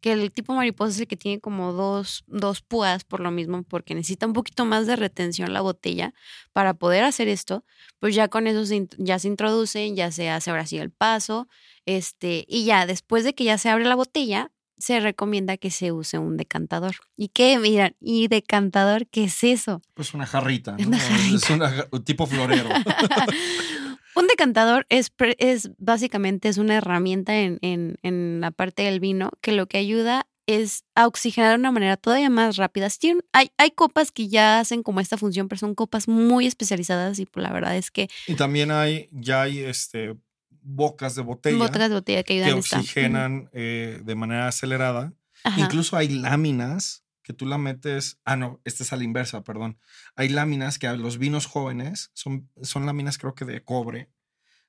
que 0.00 0.12
el 0.12 0.32
tipo 0.32 0.54
mariposa 0.54 0.92
es 0.92 1.00
el 1.00 1.06
que 1.06 1.16
tiene 1.16 1.40
como 1.40 1.72
dos, 1.72 2.24
dos 2.26 2.60
púas 2.60 3.04
por 3.04 3.20
lo 3.20 3.30
mismo, 3.30 3.62
porque 3.62 3.94
necesita 3.94 4.26
un 4.26 4.32
poquito 4.32 4.64
más 4.64 4.86
de 4.86 4.96
retención 4.96 5.52
la 5.52 5.60
botella 5.60 6.12
para 6.52 6.74
poder 6.74 7.04
hacer 7.04 7.28
esto, 7.28 7.64
pues 8.00 8.14
ya 8.14 8.28
con 8.28 8.46
eso 8.46 8.66
se 8.66 8.88
ya 8.98 9.18
se 9.18 9.28
introducen, 9.28 9.96
ya 9.96 10.10
se 10.10 10.28
hace 10.28 10.50
ahora 10.50 10.66
sí 10.66 10.78
el 10.78 10.90
paso, 10.90 11.48
este, 11.86 12.44
y 12.48 12.64
ya 12.64 12.86
después 12.86 13.24
de 13.24 13.34
que 13.34 13.44
ya 13.44 13.58
se 13.58 13.68
abre 13.68 13.84
la 13.84 13.94
botella, 13.94 14.50
se 14.78 14.98
recomienda 14.98 15.56
que 15.56 15.70
se 15.70 15.92
use 15.92 16.18
un 16.18 16.36
decantador. 16.36 16.96
¿Y 17.16 17.28
qué? 17.28 17.56
Miran, 17.58 17.94
¿y 18.00 18.26
decantador 18.26 19.06
qué 19.06 19.24
es 19.24 19.44
eso? 19.44 19.80
Pues 19.94 20.12
una 20.12 20.26
jarrita, 20.26 20.76
¿no? 20.76 20.88
Una 20.88 20.98
jarrita. 20.98 21.36
Es 21.36 21.86
un 21.92 22.04
tipo 22.04 22.26
florero. 22.26 22.68
Un 24.14 24.26
decantador 24.26 24.86
es, 24.88 25.12
es 25.38 25.70
básicamente 25.78 26.48
es 26.48 26.58
una 26.58 26.76
herramienta 26.76 27.38
en, 27.38 27.58
en, 27.62 27.96
en 28.02 28.40
la 28.40 28.50
parte 28.50 28.82
del 28.82 29.00
vino 29.00 29.30
que 29.40 29.52
lo 29.52 29.66
que 29.66 29.78
ayuda 29.78 30.26
es 30.46 30.84
a 30.94 31.06
oxigenar 31.06 31.50
de 31.50 31.56
una 31.56 31.70
manera 31.70 31.96
todavía 31.96 32.28
más 32.30 32.56
rápida. 32.56 32.88
Hay, 33.32 33.50
hay 33.56 33.70
copas 33.70 34.10
que 34.10 34.28
ya 34.28 34.60
hacen 34.60 34.82
como 34.82 35.00
esta 35.00 35.16
función, 35.16 35.48
pero 35.48 35.58
son 35.58 35.74
copas 35.74 36.08
muy 36.08 36.46
especializadas 36.46 37.18
y 37.18 37.26
pues, 37.26 37.42
la 37.42 37.52
verdad 37.52 37.76
es 37.76 37.90
que 37.90 38.08
Y 38.26 38.34
también 38.34 38.70
hay, 38.70 39.08
ya 39.12 39.42
hay 39.42 39.60
este, 39.60 40.16
bocas 40.62 41.14
de 41.14 41.22
botella 41.22 41.58
botas 41.58 41.88
de 41.88 41.94
botella 41.94 42.22
que 42.22 42.34
que 42.34 42.44
ayudan 42.44 42.58
oxigenan 42.58 43.50
eh, 43.52 44.00
de 44.04 44.14
manera 44.14 44.48
acelerada. 44.48 45.12
Ajá. 45.44 45.60
Incluso 45.60 45.96
hay 45.96 46.08
láminas 46.08 47.04
que 47.22 47.32
tú 47.32 47.46
la 47.46 47.58
metes. 47.58 48.18
Ah, 48.24 48.36
no, 48.36 48.60
esta 48.64 48.82
es 48.82 48.92
a 48.92 48.96
la 48.96 49.04
inversa, 49.04 49.42
perdón. 49.42 49.78
Hay 50.16 50.28
láminas 50.28 50.78
que 50.78 50.86
a 50.86 50.94
los 50.94 51.18
vinos 51.18 51.46
jóvenes 51.46 52.10
son, 52.14 52.50
son 52.62 52.86
láminas, 52.86 53.18
creo 53.18 53.34
que 53.34 53.44
de 53.44 53.62
cobre. 53.62 54.10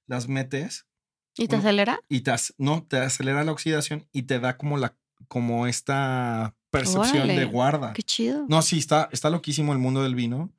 Las 0.05 0.27
metes 0.27 0.85
¿Y 1.37 1.47
te 1.47 1.55
acelera? 1.55 1.99
y 2.09 2.21
te, 2.21 2.33
no, 2.57 2.83
te 2.83 2.97
acelera 2.97 3.43
la 3.43 3.51
oxidación 3.51 4.07
y 4.11 4.23
te 4.23 4.39
da 4.39 4.57
como 4.57 4.77
la 4.77 4.95
como 5.27 5.67
esta 5.67 6.55
percepción 6.69 7.27
de 7.27 7.45
guarda. 7.45 7.93
Qué 7.93 8.03
chido. 8.03 8.45
No, 8.49 8.61
sí, 8.61 8.79
está, 8.79 9.09
está 9.11 9.29
loquísimo 9.29 9.71
el 9.73 9.79
mundo 9.79 10.03
del 10.03 10.15
vino, 10.15 10.51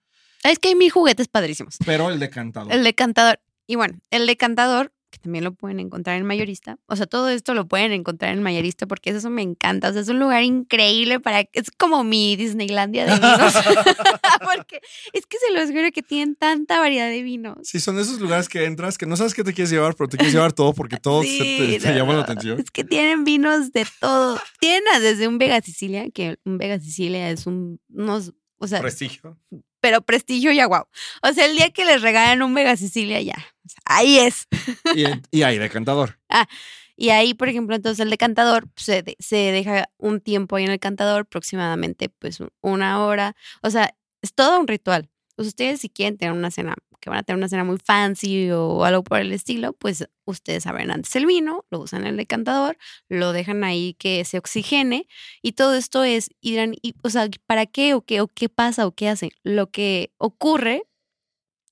Es 0.42 0.58
que 0.58 0.68
hay 0.68 0.74
mil 0.74 0.90
juguetes 0.90 1.28
padrísimos. 1.28 1.76
pero 1.84 2.10
el 2.10 2.18
decantador. 2.18 2.72
El 2.72 2.82
decantador. 2.82 3.40
Y 3.66 3.76
bueno, 3.76 3.98
el 4.10 4.26
decantador, 4.26 4.92
que 5.14 5.18
también 5.18 5.44
lo 5.44 5.54
pueden 5.54 5.80
encontrar 5.80 6.16
en 6.16 6.26
mayorista. 6.26 6.76
O 6.86 6.96
sea, 6.96 7.06
todo 7.06 7.28
esto 7.28 7.54
lo 7.54 7.66
pueden 7.66 7.92
encontrar 7.92 8.34
en 8.34 8.42
mayorista 8.42 8.86
porque 8.86 9.10
eso 9.10 9.30
me 9.30 9.42
encanta. 9.42 9.88
O 9.88 9.92
sea, 9.92 10.02
es 10.02 10.08
un 10.08 10.18
lugar 10.18 10.42
increíble 10.42 11.20
para. 11.20 11.40
Es 11.52 11.70
como 11.76 12.04
mi 12.04 12.36
Disneylandia 12.36 13.06
de 13.06 13.14
vinos. 13.14 13.54
porque 14.54 14.80
es 15.12 15.26
que 15.26 15.38
se 15.38 15.52
los 15.52 15.70
juro 15.70 15.90
que 15.92 16.02
tienen 16.02 16.34
tanta 16.34 16.78
variedad 16.78 17.08
de 17.08 17.22
vinos. 17.22 17.58
Sí, 17.62 17.80
son 17.80 17.98
esos 17.98 18.20
lugares 18.20 18.48
que 18.48 18.64
entras 18.64 18.98
que 18.98 19.06
no 19.06 19.16
sabes 19.16 19.34
qué 19.34 19.44
te 19.44 19.52
quieres 19.52 19.70
llevar, 19.70 19.94
pero 19.94 20.08
te 20.08 20.16
quieres 20.16 20.34
llevar 20.34 20.52
todo 20.52 20.74
porque 20.74 20.96
todo 20.96 21.22
se 21.22 21.28
te, 21.28 21.44
Sí, 21.44 21.78
te 21.78 21.90
no, 21.90 21.96
llama 21.96 22.14
la 22.14 22.22
atención. 22.22 22.58
Es 22.58 22.70
que 22.70 22.84
tienen 22.84 23.24
vinos 23.24 23.72
de 23.72 23.86
todo. 24.00 24.38
Tienen 24.60 24.82
desde 25.00 25.28
un 25.28 25.38
Vega 25.38 25.60
Sicilia, 25.60 26.10
que 26.10 26.38
un 26.44 26.58
Vega 26.58 26.78
Sicilia 26.80 27.30
es 27.30 27.46
un. 27.46 27.80
Unos, 27.88 28.32
o 28.58 28.66
sea, 28.66 28.80
Prestigio. 28.80 29.38
Pero 29.84 30.00
prestigio 30.00 30.50
ya 30.50 30.64
guau. 30.64 30.86
O 31.22 31.32
sea, 31.34 31.44
el 31.44 31.56
día 31.56 31.68
que 31.68 31.84
les 31.84 32.00
regalan 32.00 32.40
un 32.40 32.54
Vega 32.54 32.74
Sicilia, 32.74 33.20
ya. 33.20 33.36
Ahí 33.84 34.18
es. 34.18 34.48
Y, 34.94 35.04
y 35.30 35.42
hay 35.42 35.58
decantador. 35.58 36.18
Y 36.96 37.10
ahí, 37.10 37.34
por 37.34 37.48
ejemplo, 37.48 37.74
entonces 37.76 37.98
el 37.98 38.08
decantador 38.08 38.68
pues, 38.72 38.86
se, 38.86 39.02
de- 39.02 39.16
se 39.18 39.36
deja 39.36 39.90
un 39.98 40.20
tiempo 40.20 40.54
ahí 40.56 40.64
en 40.64 40.70
el 40.70 40.78
cantador, 40.78 41.22
aproximadamente 41.22 42.08
pues 42.08 42.38
un- 42.40 42.50
una 42.62 43.04
hora. 43.04 43.34
O 43.62 43.70
sea, 43.70 43.94
es 44.22 44.32
todo 44.32 44.58
un 44.60 44.68
ritual. 44.68 45.10
Pues 45.38 45.48
ustedes 45.48 45.80
si 45.80 45.88
quieren 45.88 46.16
tener 46.16 46.32
una 46.32 46.50
cena, 46.52 46.76
que 47.00 47.10
van 47.10 47.18
a 47.18 47.22
tener 47.24 47.38
una 47.38 47.48
cena 47.48 47.64
muy 47.64 47.78
fancy 47.84 48.50
o 48.52 48.84
algo 48.84 49.02
por 49.02 49.18
el 49.18 49.32
estilo, 49.32 49.72
pues 49.72 50.08
ustedes 50.26 50.66
abren 50.66 50.90
antes 50.92 51.14
el 51.16 51.26
vino, 51.26 51.64
lo 51.70 51.80
usan 51.80 52.02
en 52.02 52.08
el 52.08 52.16
decantador, 52.16 52.78
lo 53.08 53.32
dejan 53.32 53.64
ahí 53.64 53.94
que 53.98 54.24
se 54.24 54.38
oxigene 54.38 55.06
y 55.42 55.52
todo 55.52 55.74
esto 55.74 56.04
es, 56.04 56.30
y 56.40 56.52
dirán, 56.52 56.74
y, 56.82 56.94
o 57.02 57.10
sea, 57.10 57.28
¿para 57.46 57.66
qué 57.66 57.94
o 57.94 58.02
qué 58.02 58.20
o 58.20 58.28
qué 58.28 58.48
pasa 58.48 58.86
o 58.86 58.92
qué 58.92 59.08
hace? 59.08 59.30
Lo 59.42 59.70
que 59.70 60.12
ocurre 60.18 60.84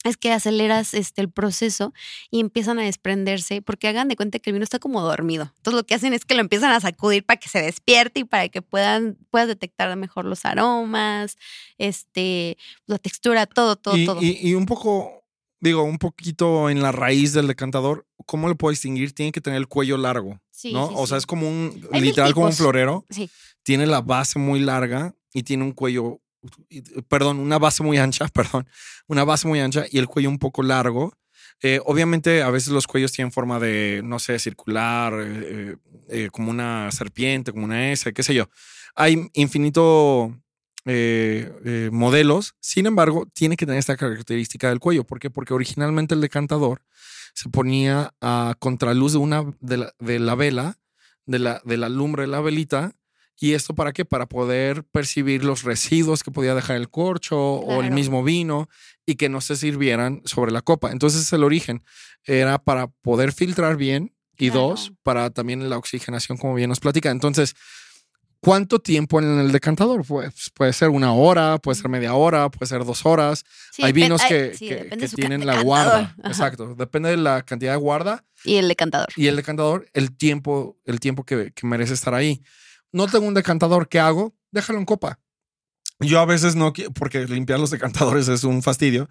es 0.04 0.16
que 0.16 0.32
aceleras 0.32 0.94
este, 0.94 1.20
el 1.22 1.30
proceso 1.30 1.92
y 2.30 2.40
empiezan 2.40 2.78
a 2.78 2.82
desprenderse, 2.82 3.62
porque 3.62 3.88
hagan 3.88 4.08
de 4.08 4.16
cuenta 4.16 4.38
que 4.38 4.50
el 4.50 4.54
vino 4.54 4.64
está 4.64 4.78
como 4.78 5.00
dormido. 5.02 5.52
Entonces 5.56 5.74
lo 5.76 5.84
que 5.84 5.94
hacen 5.94 6.12
es 6.12 6.24
que 6.24 6.34
lo 6.34 6.40
empiezan 6.40 6.72
a 6.72 6.80
sacudir 6.80 7.24
para 7.24 7.38
que 7.38 7.48
se 7.48 7.60
despierte 7.62 8.20
y 8.20 8.24
para 8.24 8.48
que 8.48 8.62
puedan, 8.62 9.16
puedas 9.30 9.48
detectar 9.48 9.94
mejor 9.96 10.24
los 10.24 10.44
aromas, 10.44 11.36
este, 11.78 12.56
la 12.86 12.98
textura, 12.98 13.46
todo, 13.46 13.76
todo, 13.76 13.96
y, 13.96 14.06
todo. 14.06 14.22
y- 14.22 14.38
y 14.40 14.54
un 14.54 14.66
poco, 14.66 15.24
digo, 15.60 15.82
un 15.82 15.98
poquito 15.98 16.70
en 16.70 16.80
la 16.82 16.92
raíz 16.92 17.32
del 17.32 17.46
decantador, 17.46 18.06
¿cómo 18.26 18.48
lo 18.48 18.56
puedo 18.56 18.70
distinguir? 18.70 19.12
Tiene 19.12 19.32
que 19.32 19.40
tener 19.40 19.58
el 19.58 19.68
cuello 19.68 19.96
largo, 19.98 20.40
Sí, 20.50 20.72
¿no? 20.72 20.88
sí, 20.88 20.94
o 20.96 21.06
sea, 21.06 21.18
sí. 21.18 21.22
es 21.22 21.26
como 21.26 21.48
un, 21.48 21.88
Hay 21.92 22.00
literal 22.00 22.34
como 22.34 22.46
un 22.46 22.52
florero. 22.52 23.04
Sí, 23.10 23.28
Tiene 23.64 23.86
la 23.86 24.00
base 24.00 24.38
muy 24.38 24.60
larga 24.60 25.14
y 25.32 25.42
tiene 25.42 25.64
un 25.64 25.72
cuello, 25.72 26.20
perdón, 27.08 27.38
una 27.38 27.58
base 27.58 27.82
muy 27.82 27.98
ancha, 27.98 28.28
perdón, 28.34 28.66
una 29.06 29.24
base 29.24 29.48
muy 29.48 29.60
ancha 29.60 29.84
y 29.90 29.98
el 29.98 30.06
cuello 30.06 30.28
un 30.28 30.38
poco 30.38 30.62
largo. 30.62 31.12
Eh, 31.60 31.80
obviamente 31.84 32.42
a 32.42 32.50
veces 32.50 32.72
los 32.72 32.88
cuellos 32.88 33.12
tienen 33.12 33.30
forma 33.30 33.60
de, 33.60 34.02
no 34.04 34.18
sé, 34.18 34.38
circular, 34.40 35.14
eh, 35.20 35.76
eh, 36.08 36.28
como 36.32 36.50
una 36.50 36.90
serpiente, 36.90 37.52
como 37.52 37.64
una 37.64 37.92
S, 37.92 38.12
qué 38.12 38.22
sé 38.22 38.34
yo. 38.34 38.48
Hay 38.94 39.30
infinito 39.34 40.36
modelos, 41.92 42.56
sin 42.58 42.86
embargo, 42.86 43.28
tiene 43.32 43.56
que 43.56 43.66
tener 43.66 43.78
esta 43.78 43.96
característica 43.96 44.68
del 44.68 44.80
cuello. 44.80 45.04
¿Por 45.04 45.20
qué? 45.20 45.30
Porque 45.30 45.54
originalmente 45.54 46.14
el 46.14 46.20
decantador 46.20 46.82
se 47.34 47.48
ponía 47.48 48.12
a 48.20 48.56
contraluz 48.58 49.12
de 49.12 49.18
una 49.18 49.44
de 49.60 49.76
la, 49.76 49.94
de 50.00 50.18
la 50.18 50.34
vela, 50.34 50.78
de 51.24 51.38
la, 51.38 51.62
de 51.64 51.76
la 51.76 51.88
lumbre 51.88 52.22
de 52.22 52.28
la 52.28 52.40
velita. 52.40 52.96
¿Y 53.40 53.54
esto 53.54 53.74
para 53.74 53.92
qué? 53.92 54.04
Para 54.04 54.26
poder 54.26 54.84
percibir 54.84 55.44
los 55.44 55.62
residuos 55.64 56.22
que 56.22 56.30
podía 56.30 56.54
dejar 56.54 56.76
el 56.76 56.88
corcho 56.90 57.36
o 57.38 57.82
el 57.82 57.90
mismo 57.90 58.22
vino 58.22 58.68
y 59.04 59.16
que 59.16 59.28
no 59.28 59.40
se 59.40 59.56
sirvieran 59.56 60.22
sobre 60.24 60.52
la 60.52 60.62
copa. 60.62 60.92
Entonces 60.92 61.32
el 61.32 61.42
origen 61.42 61.82
era 62.24 62.58
para 62.62 62.86
poder 62.86 63.32
filtrar 63.32 63.76
bien 63.76 64.14
y 64.38 64.50
Claro. 64.50 64.68
dos, 64.68 64.92
para 65.02 65.30
también 65.30 65.68
la 65.68 65.76
oxigenación, 65.76 66.38
como 66.38 66.54
bien 66.54 66.68
nos 66.68 66.78
platica. 66.78 67.10
Entonces, 67.10 67.54
¿cuánto 68.40 68.78
tiempo 68.80 69.18
en 69.20 69.38
el 69.40 69.50
decantador? 69.52 70.04
Pues 70.06 70.50
puede 70.54 70.72
ser 70.72 70.90
una 70.90 71.12
hora, 71.12 71.58
puede 71.58 71.76
ser 71.80 71.88
media 71.88 72.14
hora, 72.14 72.48
puede 72.50 72.68
ser 72.68 72.84
dos 72.84 73.04
horas. 73.06 73.44
Sí, 73.72 73.82
Hay 73.82 73.92
vinos 73.92 74.20
ay, 74.22 74.28
que, 74.28 74.54
sí, 74.54 74.68
que- 74.68 74.88
que 74.98 75.08
tienen 75.08 75.46
la 75.46 75.62
guarda. 75.62 76.14
Exacto. 76.24 76.74
Depende 76.76 77.10
de 77.10 77.16
la 77.16 77.42
cantidad 77.42 77.72
de 77.72 77.78
guarda 77.78 78.24
Y 78.44 78.56
el 78.56 78.68
decantador. 78.68 79.08
y 79.16 79.26
el 79.26 79.36
decantador, 79.36 79.88
el 79.94 80.16
tiempo, 80.16 80.76
el 80.84 81.00
tiempo 81.00 81.24
que, 81.24 81.52
que 81.52 81.66
merece 81.66 81.94
estar 81.94 82.14
ahí. 82.14 82.42
No 82.92 83.06
tengo 83.08 83.26
un 83.26 83.34
decantador, 83.34 83.88
¿qué 83.88 83.98
hago? 84.00 84.34
Déjalo 84.50 84.78
en 84.78 84.84
copa. 84.84 85.18
Yo 86.00 86.20
a 86.20 86.24
veces 86.26 86.56
no, 86.56 86.72
porque 86.94 87.26
limpiar 87.26 87.60
los 87.60 87.70
decantadores 87.70 88.28
es 88.28 88.44
un 88.44 88.62
fastidio. 88.62 89.08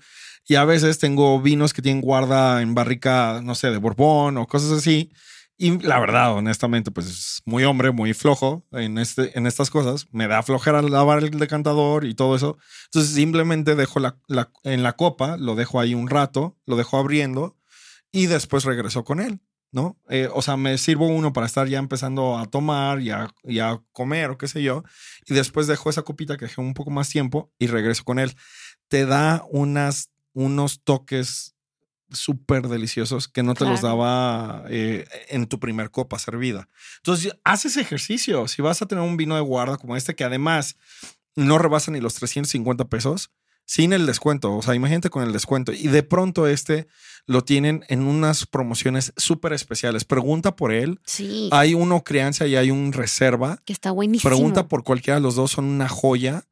Y 0.47 0.55
a 0.55 0.65
veces 0.65 0.97
tengo 0.99 1.39
vinos 1.41 1.73
que 1.73 1.81
tienen 1.81 2.01
guarda 2.01 2.61
en 2.61 2.73
barrica, 2.73 3.41
no 3.43 3.55
sé, 3.55 3.69
de 3.71 3.77
Borbón 3.77 4.37
o 4.37 4.47
cosas 4.47 4.71
así. 4.71 5.11
Y 5.57 5.77
la 5.83 5.99
verdad, 5.99 6.33
honestamente, 6.33 6.89
pues 6.89 7.05
es 7.07 7.41
muy 7.45 7.63
hombre, 7.65 7.91
muy 7.91 8.13
flojo 8.15 8.65
en, 8.71 8.97
este, 8.97 9.37
en 9.37 9.45
estas 9.45 9.69
cosas. 9.69 10.07
Me 10.11 10.27
da 10.27 10.41
flojera 10.41 10.81
lavar 10.81 11.23
el 11.23 11.37
decantador 11.37 12.05
y 12.05 12.15
todo 12.15 12.35
eso. 12.35 12.57
Entonces 12.85 13.13
simplemente 13.13 13.75
dejo 13.75 13.99
la, 13.99 14.17
la- 14.27 14.51
en 14.63 14.81
la 14.81 14.93
copa, 14.93 15.37
lo 15.37 15.53
dejo 15.55 15.79
ahí 15.79 15.93
un 15.93 16.09
rato, 16.09 16.57
lo 16.65 16.75
dejo 16.75 16.97
abriendo 16.97 17.55
y 18.11 18.25
después 18.25 18.63
regreso 18.65 19.03
con 19.03 19.19
él, 19.21 19.39
¿no? 19.71 19.97
Eh, 20.09 20.29
o 20.33 20.41
sea, 20.41 20.57
me 20.57 20.77
sirvo 20.77 21.07
uno 21.07 21.33
para 21.33 21.45
estar 21.45 21.67
ya 21.67 21.79
empezando 21.79 22.37
a 22.37 22.45
tomar 22.45 23.01
y 23.01 23.09
a, 23.09 23.33
y 23.43 23.59
a 23.59 23.81
comer 23.91 24.31
o 24.31 24.37
qué 24.37 24.47
sé 24.47 24.61
yo. 24.61 24.83
Y 25.25 25.33
después 25.33 25.67
dejo 25.67 25.89
esa 25.89 26.03
copita 26.03 26.37
que 26.37 26.45
dejé 26.45 26.61
un 26.61 26.73
poco 26.73 26.91
más 26.91 27.09
tiempo 27.09 27.51
y 27.57 27.67
regreso 27.67 28.03
con 28.03 28.19
él. 28.19 28.35
Te 28.87 29.05
da 29.05 29.43
unas, 29.49 30.11
unos 30.33 30.81
toques 30.83 31.55
súper 32.09 32.67
deliciosos 32.67 33.27
que 33.27 33.43
no 33.43 33.53
te 33.53 33.63
los 33.63 33.81
daba 33.81 34.65
eh, 34.69 35.07
en 35.29 35.47
tu 35.47 35.59
primer 35.59 35.91
copa 35.91 36.19
servida. 36.19 36.67
Entonces, 36.97 37.33
haz 37.43 37.65
ese 37.65 37.81
ejercicio. 37.81 38.47
Si 38.49 38.61
vas 38.61 38.81
a 38.81 38.85
tener 38.85 39.03
un 39.03 39.15
vino 39.15 39.35
de 39.35 39.41
guarda 39.41 39.77
como 39.77 39.95
este, 39.95 40.15
que 40.15 40.25
además 40.25 40.75
no 41.35 41.57
rebasa 41.57 41.91
ni 41.91 42.01
los 42.01 42.15
350 42.15 42.89
pesos, 42.89 43.31
sin 43.73 43.93
el 43.93 44.05
descuento. 44.05 44.53
O 44.53 44.61
sea, 44.61 44.75
imagínate 44.75 45.09
con 45.09 45.23
el 45.23 45.31
descuento. 45.31 45.71
Y 45.71 45.87
de 45.87 46.03
pronto 46.03 46.45
este 46.45 46.87
lo 47.25 47.41
tienen 47.45 47.85
en 47.87 48.01
unas 48.03 48.45
promociones 48.45 49.13
súper 49.15 49.53
especiales. 49.53 50.03
Pregunta 50.03 50.57
por 50.57 50.73
él. 50.73 50.99
Sí, 51.05 51.47
Hay 51.53 51.73
uno 51.73 52.03
crianza 52.03 52.47
y 52.47 52.57
hay 52.57 52.69
un 52.69 52.91
reserva. 52.91 53.61
que 53.63 53.71
está 53.71 53.91
buenísimo. 53.91 54.29
Pregunta 54.29 54.67
por 54.67 54.83
cualquiera 54.83 55.15
de 55.19 55.21
los 55.23 55.35
dos, 55.35 55.51
son 55.51 55.65
una 55.65 55.87
joya. 55.87 56.43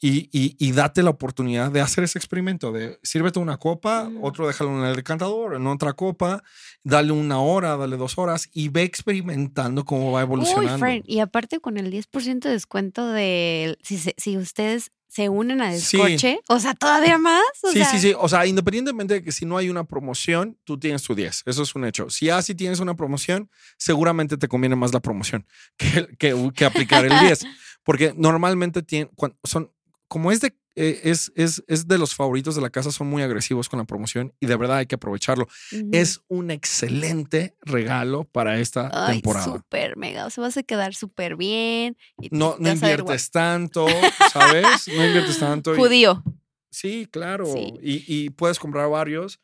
Y, 0.00 0.28
y, 0.32 0.56
y 0.58 0.72
date 0.72 1.02
la 1.04 1.10
oportunidad 1.10 1.70
de 1.70 1.80
hacer 1.80 2.04
ese 2.04 2.18
experimento 2.18 2.72
de 2.72 2.98
sírvete 3.02 3.38
una 3.38 3.56
copa, 3.56 4.10
Mm. 4.10 4.24
otro 4.24 4.46
déjalo 4.46 4.76
en 4.78 4.84
el 4.84 4.96
decantador, 4.96 5.54
en 5.54 5.66
otra 5.68 5.92
copa, 5.94 6.42
dale 6.82 7.12
una 7.12 7.38
hora, 7.38 7.76
dale 7.76 7.96
dos 7.96 8.18
horas 8.18 8.50
y 8.52 8.68
ve 8.68 8.82
experimentando 8.82 9.84
cómo 9.84 10.10
va 10.12 10.18
Uy, 10.20 10.24
evolucionando. 10.24 10.78
Fran, 10.78 11.02
y 11.06 11.20
aparte 11.20 11.60
con 11.60 11.78
el 11.78 11.90
10% 11.90 12.48
de 12.48 12.50
descuento 12.50 13.06
de 13.12 13.78
si, 13.82 13.96
si 14.16 14.36
ustedes 14.36 14.90
se 15.14 15.28
unen 15.28 15.62
a 15.62 15.72
Sí. 15.72 15.96
Descorche, 15.96 16.40
o 16.48 16.58
sea, 16.58 16.74
todavía 16.74 17.18
más. 17.18 17.44
O 17.62 17.70
sí, 17.70 17.78
sea, 17.78 17.86
sí, 17.86 18.00
sí. 18.00 18.14
O 18.18 18.28
sea, 18.28 18.46
independientemente 18.46 19.14
de 19.14 19.22
que 19.22 19.30
si 19.30 19.46
no 19.46 19.56
hay 19.56 19.70
una 19.70 19.84
promoción, 19.84 20.58
tú 20.64 20.76
tienes 20.76 21.04
tu 21.04 21.14
10. 21.14 21.44
Eso 21.46 21.62
es 21.62 21.74
un 21.76 21.84
hecho. 21.84 22.10
Si 22.10 22.30
así 22.30 22.56
tienes 22.56 22.80
una 22.80 22.96
promoción, 22.96 23.48
seguramente 23.78 24.36
te 24.36 24.48
conviene 24.48 24.74
más 24.74 24.92
la 24.92 24.98
promoción 24.98 25.46
que, 25.76 26.08
que, 26.18 26.50
que 26.52 26.64
aplicar 26.64 27.04
el 27.04 27.12
10. 27.20 27.46
Porque 27.84 28.12
normalmente 28.16 28.82
tienen, 28.82 29.10
son, 29.44 29.70
como 30.14 30.30
es 30.30 30.40
de, 30.40 30.56
eh, 30.76 31.00
es, 31.02 31.32
es, 31.34 31.64
es 31.66 31.88
de 31.88 31.98
los 31.98 32.14
favoritos 32.14 32.54
de 32.54 32.62
la 32.62 32.70
casa, 32.70 32.92
son 32.92 33.08
muy 33.08 33.20
agresivos 33.22 33.68
con 33.68 33.80
la 33.80 33.84
promoción 33.84 34.32
y 34.38 34.46
de 34.46 34.54
verdad 34.54 34.76
hay 34.76 34.86
que 34.86 34.94
aprovecharlo. 34.94 35.48
Es 35.90 36.20
un 36.28 36.52
excelente 36.52 37.56
regalo 37.62 38.22
para 38.22 38.60
esta 38.60 38.90
Ay, 38.92 39.14
temporada. 39.14 39.44
súper 39.46 39.96
mega. 39.96 40.26
O 40.26 40.30
sea, 40.30 40.42
vas 40.42 40.56
a 40.56 40.62
quedar 40.62 40.94
súper 40.94 41.34
bien. 41.34 41.96
y 42.20 42.28
No, 42.30 42.54
inviertes 42.60 43.32
tanto, 43.32 43.88
¿sabes? 44.32 44.86
No 44.86 45.04
inviertes 45.04 45.36
tanto. 45.40 45.74
y- 45.74 45.78
Judío. 45.78 46.22
Sí, 46.70 47.08
claro. 47.10 47.46
Sí. 47.46 47.74
Y, 47.82 48.04
y 48.06 48.30
puedes 48.30 48.60
comprar 48.60 48.88
varios. 48.88 49.40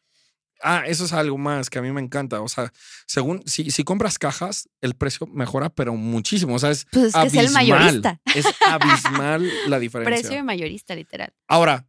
Ah, 0.63 0.85
eso 0.87 1.05
es 1.05 1.13
algo 1.13 1.39
más 1.39 1.71
que 1.71 1.79
a 1.79 1.83
mí 1.83 1.91
me 1.93 2.01
encanta. 2.01 2.41
O 2.41 2.49
sea, 2.49 2.73
según 3.07 3.43
si, 3.47 3.71
si 3.71 3.85
compras 3.85 4.19
cajas, 4.19 4.69
el 4.81 4.95
precio 4.95 5.27
mejora, 5.27 5.71
pero 5.71 5.95
muchísimo. 5.95 6.55
O 6.55 6.59
sea, 6.59 6.71
es, 6.71 6.87
Pues 6.93 7.15
es 7.15 7.15
que 7.15 7.27
es 7.27 7.35
el 7.35 7.57
abismal. 7.57 7.69
mayorista. 7.79 8.21
Es 8.35 8.47
abismal 8.67 9.51
la 9.69 9.79
diferencia. 9.81 10.15
Precio 10.15 10.37
de 10.37 10.43
mayorista, 10.43 10.95
literal. 10.95 11.33
Ahora, 11.49 11.87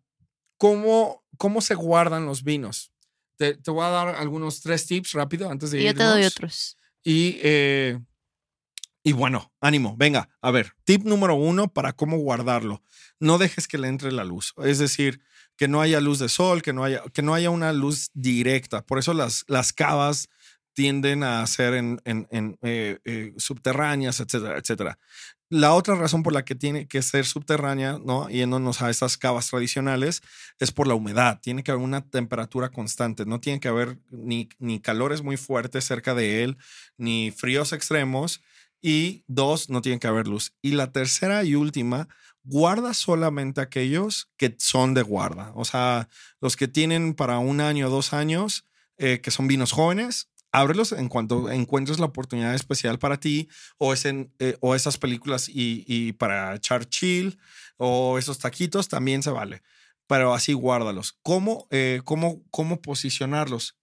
¿cómo, 0.57 1.23
¿cómo 1.37 1.61
se 1.61 1.75
guardan 1.75 2.25
los 2.25 2.43
vinos? 2.43 2.91
Te, 3.37 3.55
te 3.55 3.71
voy 3.71 3.83
a 3.85 3.89
dar 3.89 4.07
algunos 4.15 4.61
tres 4.61 4.85
tips 4.85 5.13
rápido 5.13 5.49
antes 5.49 5.71
de 5.71 5.81
Y 5.81 5.85
yo 5.85 5.93
te 5.95 6.03
doy 6.03 6.23
otros. 6.23 6.77
Y, 7.03 7.39
eh, 7.41 7.99
y 9.03 9.13
bueno, 9.13 9.51
ánimo, 9.59 9.95
venga, 9.97 10.29
a 10.41 10.51
ver, 10.51 10.73
tip 10.83 11.03
número 11.03 11.33
uno 11.33 11.73
para 11.73 11.93
cómo 11.93 12.17
guardarlo. 12.17 12.83
No 13.19 13.39
dejes 13.39 13.67
que 13.67 13.79
le 13.79 13.87
entre 13.87 14.11
la 14.11 14.23
luz. 14.23 14.53
Es 14.63 14.77
decir, 14.77 15.21
que 15.61 15.67
no 15.67 15.79
haya 15.79 16.01
luz 16.01 16.17
de 16.17 16.27
sol, 16.27 16.63
que 16.63 16.73
no 16.73 16.83
haya, 16.83 17.03
que 17.13 17.21
no 17.21 17.35
haya 17.35 17.51
una 17.51 17.71
luz 17.71 18.09
directa. 18.15 18.83
Por 18.83 18.97
eso 18.97 19.13
las, 19.13 19.45
las 19.47 19.73
cavas 19.73 20.27
tienden 20.73 21.21
a 21.21 21.45
ser 21.45 21.75
en, 21.75 22.01
en- 22.03 22.57
eh, 22.63 22.97
eh, 23.05 23.33
subterráneas, 23.37 24.19
etcétera, 24.21 24.57
etcétera. 24.57 24.97
La 25.51 25.73
otra 25.75 25.93
razón 25.93 26.23
por 26.23 26.33
la 26.33 26.43
que 26.45 26.55
tiene 26.55 26.87
que 26.87 27.03
ser 27.03 27.27
subterránea, 27.27 27.99
¿no? 28.03 28.27
Yéndonos 28.27 28.81
a 28.81 28.89
estas 28.89 29.19
cavas 29.19 29.47
tradicionales, 29.51 30.23
es 30.57 30.71
por 30.71 30.87
la 30.87 30.95
humedad. 30.95 31.39
Tiene 31.43 31.61
que 31.61 31.69
haber 31.69 31.83
una 31.83 32.09
temperatura 32.09 32.69
constante. 32.69 33.27
No 33.27 33.39
tiene 33.39 33.59
que 33.59 33.67
haber 33.67 33.99
ni, 34.09 34.49
ni 34.57 34.79
calores 34.79 35.21
muy 35.21 35.37
fuertes 35.37 35.85
cerca 35.85 36.15
de 36.15 36.43
él, 36.43 36.57
ni 36.97 37.29
fríos 37.29 37.71
extremos. 37.71 38.41
Y 38.81 39.25
dos, 39.27 39.69
no 39.69 39.81
tiene 39.81 39.99
que 39.99 40.07
haber 40.07 40.25
luz. 40.27 40.53
Y 40.63 40.71
la 40.71 40.91
tercera 40.91 41.43
y 41.43 41.53
última, 41.53 42.07
guarda 42.43 42.93
solamente 42.93 43.61
aquellos 43.61 44.29
que 44.37 44.55
son 44.59 44.93
de 44.93 45.01
guarda. 45.03 45.51
O 45.55 45.65
sea, 45.65 46.09
los 46.39 46.55
que 46.55 46.67
tienen 46.67 47.13
para 47.13 47.39
un 47.39 47.61
año 47.61 47.87
o 47.87 47.89
dos 47.89 48.13
años, 48.13 48.65
eh, 48.97 49.21
que 49.21 49.31
son 49.31 49.47
vinos 49.47 49.71
jóvenes, 49.71 50.29
ábrelos 50.51 50.91
en 50.91 51.07
cuanto 51.07 51.49
encuentres 51.49 51.99
la 51.99 52.07
oportunidad 52.07 52.53
especial 52.55 52.99
para 52.99 53.19
ti 53.19 53.47
o, 53.77 53.93
es 53.93 54.05
en, 54.05 54.33
eh, 54.39 54.57
o 54.59 54.75
esas 54.75 54.97
películas 54.97 55.47
y, 55.49 56.13
para 56.13 56.55
echar 56.55 56.85
chill 56.89 57.39
o 57.77 58.17
esos 58.17 58.39
taquitos 58.39 58.87
también 58.89 59.23
se 59.23 59.31
vale. 59.31 59.61
Pero 60.07 60.33
así 60.33 60.53
guárdalos. 60.53 61.17
¿Cómo, 61.23 61.67
eh, 61.71 62.01
cómo, 62.03 62.43
cómo 62.51 62.81
posicionarlos? 62.81 63.77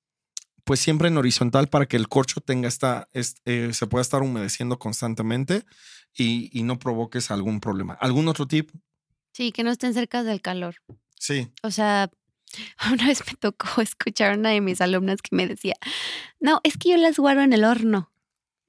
Pues 0.65 0.81
siempre 0.81 1.09
en 1.09 1.17
horizontal 1.17 1.69
para 1.69 1.87
que 1.87 1.97
el 1.97 2.09
corcho 2.09 2.41
tenga 2.43 2.69
esta, 2.69 3.09
es- 3.13 3.37
eh, 3.47 3.71
se 3.73 3.87
pueda 3.87 4.03
estar 4.03 4.23
humedeciendo 4.23 4.79
constantemente 4.79 5.65
y, 6.15 6.51
y 6.59 6.63
no 6.63 6.79
provoques 6.79 7.31
algún 7.31 7.61
problema. 7.61 7.95
¿Algún 7.95 8.29
otro 8.29 8.47
tip? 8.47 8.71
Sí, 9.33 9.53
que 9.53 9.63
no 9.63 9.71
estén 9.71 9.95
cerca 9.95 10.23
del 10.23 10.41
calor. 10.41 10.77
Sí. 11.19 11.49
O 11.63 11.71
sea, 11.71 12.11
una 12.93 13.07
vez 13.07 13.23
me 13.27 13.35
tocó 13.35 13.67
escuchar 13.83 14.33
a 14.33 14.35
una 14.35 14.51
de 14.51 14.61
mis 14.61 14.81
alumnas 14.81 15.23
que 15.23 15.35
me 15.37 15.47
decía, 15.47 15.75
no, 16.41 16.61
es 16.65 16.77
que 16.77 16.91
yo 16.91 16.97
las 16.97 17.19
guardo 17.19 17.43
en 17.43 17.53
el 17.53 17.65
horno. 17.65 18.11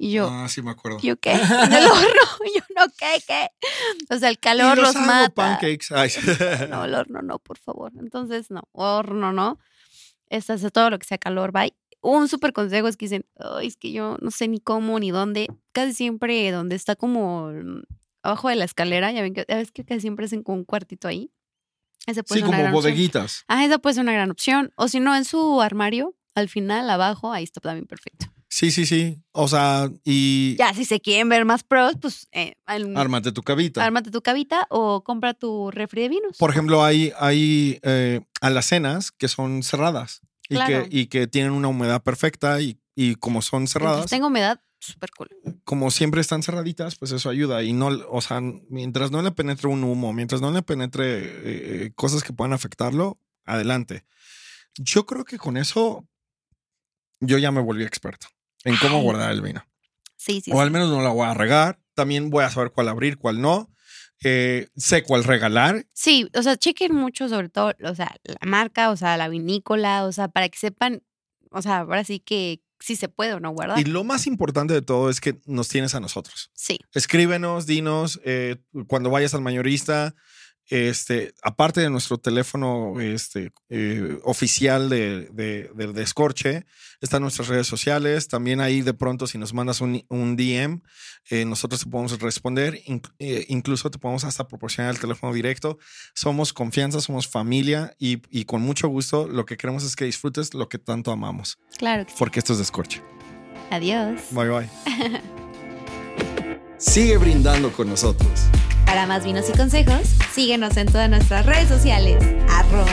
Y 0.01 0.13
yo, 0.13 0.29
ah, 0.31 0.47
sí 0.47 0.61
me 0.61 0.71
acuerdo. 0.71 0.99
¿yo 1.01 1.17
qué? 1.17 1.31
¿En 1.33 1.73
el 1.73 1.85
horno? 1.85 2.21
Y 2.45 2.57
yo, 2.57 2.63
no, 2.73 2.85
¿qué? 2.97 3.21
¿Qué? 3.27 3.49
O 4.09 4.17
sea, 4.17 4.29
el 4.29 4.39
calor 4.39 4.77
Y 4.77 4.81
los 4.81 4.95
hago 4.95 5.05
mata. 5.05 5.33
pancakes. 5.33 5.87
Ay. 5.91 6.09
No, 6.69 6.85
el 6.85 6.93
horno 6.95 7.21
no, 7.21 7.39
por 7.39 7.57
favor. 7.57 7.91
Entonces, 7.99 8.49
no, 8.49 8.61
horno 8.71 9.33
no. 9.33 9.59
Este, 10.29 10.53
hace 10.53 10.71
todo 10.71 10.89
lo 10.89 10.99
que 10.99 11.05
sea 11.05 11.17
calor, 11.17 11.51
bye. 11.51 11.73
Un 12.01 12.27
súper 12.29 12.53
consejo 12.53 12.87
es 12.87 12.95
que 12.97 13.05
dicen, 13.05 13.25
"Ay, 13.37 13.67
es 13.67 13.75
que 13.77 13.91
yo 13.91 14.17
no 14.21 14.31
sé 14.31 14.47
ni 14.47 14.59
cómo 14.59 14.99
ni 14.99 15.11
dónde. 15.11 15.47
Casi 15.73 15.93
siempre 15.93 16.49
donde 16.51 16.75
está 16.75 16.95
como 16.95 17.51
mm, 17.51 17.81
abajo 18.23 18.49
de 18.49 18.55
la 18.55 18.65
escalera, 18.65 19.11
ya 19.11 19.21
ven 19.21 19.33
que, 19.33 19.45
ya 19.47 19.55
ves 19.57 19.71
que 19.71 19.83
casi 19.83 20.01
siempre 20.01 20.25
hacen 20.25 20.43
como 20.43 20.57
un 20.59 20.65
cuartito 20.65 21.07
ahí. 21.07 21.31
Ese 22.07 22.23
puede 22.23 22.39
Sí, 22.41 22.45
ser 22.45 22.47
como 22.47 22.57
opción. 22.63 22.73
bodeguitas. 22.73 23.43
Ah, 23.47 23.65
esa 23.65 23.77
puede 23.79 23.95
ser 23.95 24.03
una 24.03 24.13
gran 24.13 24.31
opción. 24.31 24.71
O 24.77 24.87
si 24.87 24.99
no, 24.99 25.15
en 25.15 25.25
su 25.25 25.61
armario, 25.61 26.15
al 26.35 26.47
final, 26.49 26.89
abajo, 26.89 27.31
ahí 27.33 27.43
está 27.43 27.59
también 27.59 27.85
perfecto. 27.85 28.27
Sí, 28.51 28.71
sí, 28.71 28.85
sí. 28.87 29.21
O 29.31 29.47
sea, 29.47 29.91
y 30.03 30.55
Ya, 30.57 30.73
si 30.73 30.83
se 30.85 30.99
quieren 31.01 31.29
ver 31.29 31.45
más 31.45 31.63
pros, 31.63 31.93
pues 32.01 32.27
eh, 32.31 32.55
ármate 32.65 33.31
tu 33.31 33.43
cabita. 33.43 33.83
ármate 33.85 34.09
tu 34.09 34.21
cabita 34.23 34.65
o 34.71 35.03
compra 35.03 35.33
tu 35.35 35.69
refri 35.69 36.01
de 36.03 36.09
vinos. 36.09 36.37
Por 36.37 36.49
ejemplo, 36.49 36.83
hay, 36.83 37.13
hay 37.19 37.79
eh, 37.83 38.21
alacenas 38.41 39.11
que 39.11 39.27
son 39.27 39.61
cerradas 39.61 40.21
y, 40.49 40.55
Claro. 40.55 40.83
que, 40.89 40.97
y 40.97 41.05
que 41.07 41.27
tienen 41.27 41.51
una 41.51 41.67
humedad 41.69 42.01
perfecta 42.03 42.59
y, 42.61 42.79
y 42.95 43.15
como 43.15 43.41
son 43.41 43.59
Entonces, 43.61 43.73
cerradas, 43.73 44.09
tengo 44.09 44.27
humedad, 44.27 44.59
súper 44.79 45.11
cool. 45.11 45.29
como 45.63 45.91
siempre 45.91 46.21
están 46.21 46.41
cerraditas, 46.43 46.95
pues 46.95 47.11
eso 47.11 47.29
ayuda. 47.29 47.63
Y 47.63 47.71
no, 47.73 47.87
o 48.09 48.21
sea, 48.21 48.41
mientras 48.69 49.11
no 49.11 49.21
le 49.21 49.31
penetre 49.31 49.67
un 49.67 49.83
humo, 49.83 50.11
mientras 50.13 50.41
no 50.41 50.51
le 50.51 50.61
penetre 50.63 51.85
eh, 51.85 51.91
cosas 51.95 52.23
que 52.23 52.33
puedan 52.33 52.53
afectarlo, 52.53 53.19
adelante. 53.45 54.05
Yo 54.77 55.05
creo 55.05 55.23
que 55.25 55.37
con 55.37 55.55
eso 55.57 56.05
yo 57.19 57.37
ya 57.37 57.51
me 57.51 57.61
volví 57.61 57.83
experto 57.83 58.27
en 58.63 58.75
cómo 58.77 58.97
Ay. 58.97 59.03
guardar 59.03 59.31
el 59.31 59.41
vino. 59.41 59.63
Sí, 60.15 60.41
sí. 60.41 60.51
o 60.53 60.59
al 60.61 60.71
menos 60.71 60.89
no 60.89 61.01
la 61.01 61.09
voy 61.09 61.27
a 61.27 61.33
regar. 61.33 61.79
También 61.93 62.29
voy 62.29 62.43
a 62.43 62.49
saber 62.49 62.71
cuál 62.71 62.87
abrir, 62.89 63.17
cuál 63.17 63.41
no. 63.41 63.69
Eh, 64.23 64.67
sé 64.75 65.03
cuál 65.03 65.23
regalar. 65.23 65.85
Sí, 65.93 66.29
o 66.35 66.41
sea, 66.41 66.57
chequen 66.57 66.93
mucho 66.93 67.29
sobre 67.29 67.49
todo, 67.49 67.73
o 67.83 67.95
sea, 67.95 68.15
la 68.23 68.47
marca, 68.47 68.89
o 68.89 68.97
sea, 68.97 69.17
la 69.17 69.29
vinícola, 69.29 70.05
o 70.05 70.11
sea, 70.11 70.27
para 70.27 70.49
que 70.49 70.57
sepan, 70.57 71.01
o 71.51 71.61
sea, 71.61 71.79
ahora 71.79 72.03
sí 72.03 72.19
que 72.19 72.61
si 72.79 72.95
se 72.95 73.09
puede 73.09 73.33
o 73.33 73.39
no 73.39 73.51
guardar. 73.51 73.79
Y 73.79 73.83
lo 73.83 74.03
más 74.03 74.25
importante 74.27 74.73
de 74.73 74.81
todo 74.81 75.09
es 75.09 75.19
que 75.21 75.39
nos 75.45 75.67
tienes 75.67 75.95
a 75.95 75.99
nosotros. 75.99 76.49
Sí, 76.53 76.79
Escríbenos, 76.93 77.65
dinos, 77.65 78.21
eh, 78.23 78.57
cuando 78.87 79.09
vayas 79.09 79.33
al 79.33 79.41
mayorista, 79.41 80.15
este, 80.69 81.33
aparte 81.41 81.81
de 81.81 81.89
nuestro 81.89 82.17
teléfono 82.19 82.99
este, 82.99 83.51
eh, 83.69 84.19
oficial 84.23 84.87
de, 84.89 85.27
de, 85.33 85.69
de- 85.75 85.93
de 85.93 86.03
Escorche, 86.03 86.65
están 87.01 87.21
nuestras 87.23 87.47
redes 87.47 87.67
sociales. 87.67 88.27
También 88.27 88.61
ahí 88.61 88.81
de 88.81 88.93
pronto 88.93 89.25
si 89.27 89.37
nos 89.37 89.53
mandas 89.53 89.81
un, 89.81 90.05
un 90.09 90.35
DM, 90.35 90.81
eh, 91.31 91.45
nosotros 91.45 91.83
te 91.83 91.89
podemos 91.89 92.19
responder. 92.19 92.75
Inc- 92.85 93.11
eh, 93.19 93.45
incluso 93.49 93.89
te 93.89 93.97
podemos 93.99 94.23
hasta 94.23 94.47
proporcionar 94.47 94.93
el 94.93 94.99
teléfono 94.99 95.33
directo. 95.33 95.79
Somos 96.13 96.53
confianza, 96.53 97.01
somos 97.01 97.27
familia 97.27 97.95
y, 97.97 98.21
y 98.29 98.45
con 98.45 98.61
mucho 98.61 98.87
gusto 98.87 99.27
lo 99.27 99.45
que 99.45 99.57
queremos 99.57 99.83
es 99.83 99.95
que 99.95 100.05
disfrutes 100.05 100.53
lo 100.53 100.69
que 100.69 100.77
tanto 100.77 101.11
amamos. 101.11 101.57
claro 101.77 102.05
que 102.05 102.11
sí. 102.11 102.15
Porque 102.19 102.39
esto 102.39 102.53
es 102.53 102.59
de 102.59 102.63
Escorche. 102.63 103.01
Adiós. 103.71 104.21
Bye 104.31 104.49
bye. 104.49 104.69
Sigue 106.77 107.17
brindando 107.17 107.71
con 107.73 107.89
nosotros. 107.89 108.29
Para 108.89 109.05
más 109.05 109.23
vinos 109.23 109.47
y 109.47 109.51
consejos, 109.55 110.15
síguenos 110.33 110.75
en 110.75 110.87
todas 110.87 111.07
nuestras 111.11 111.45
redes 111.45 111.69
sociales, 111.69 112.17
arroba. 112.49 112.89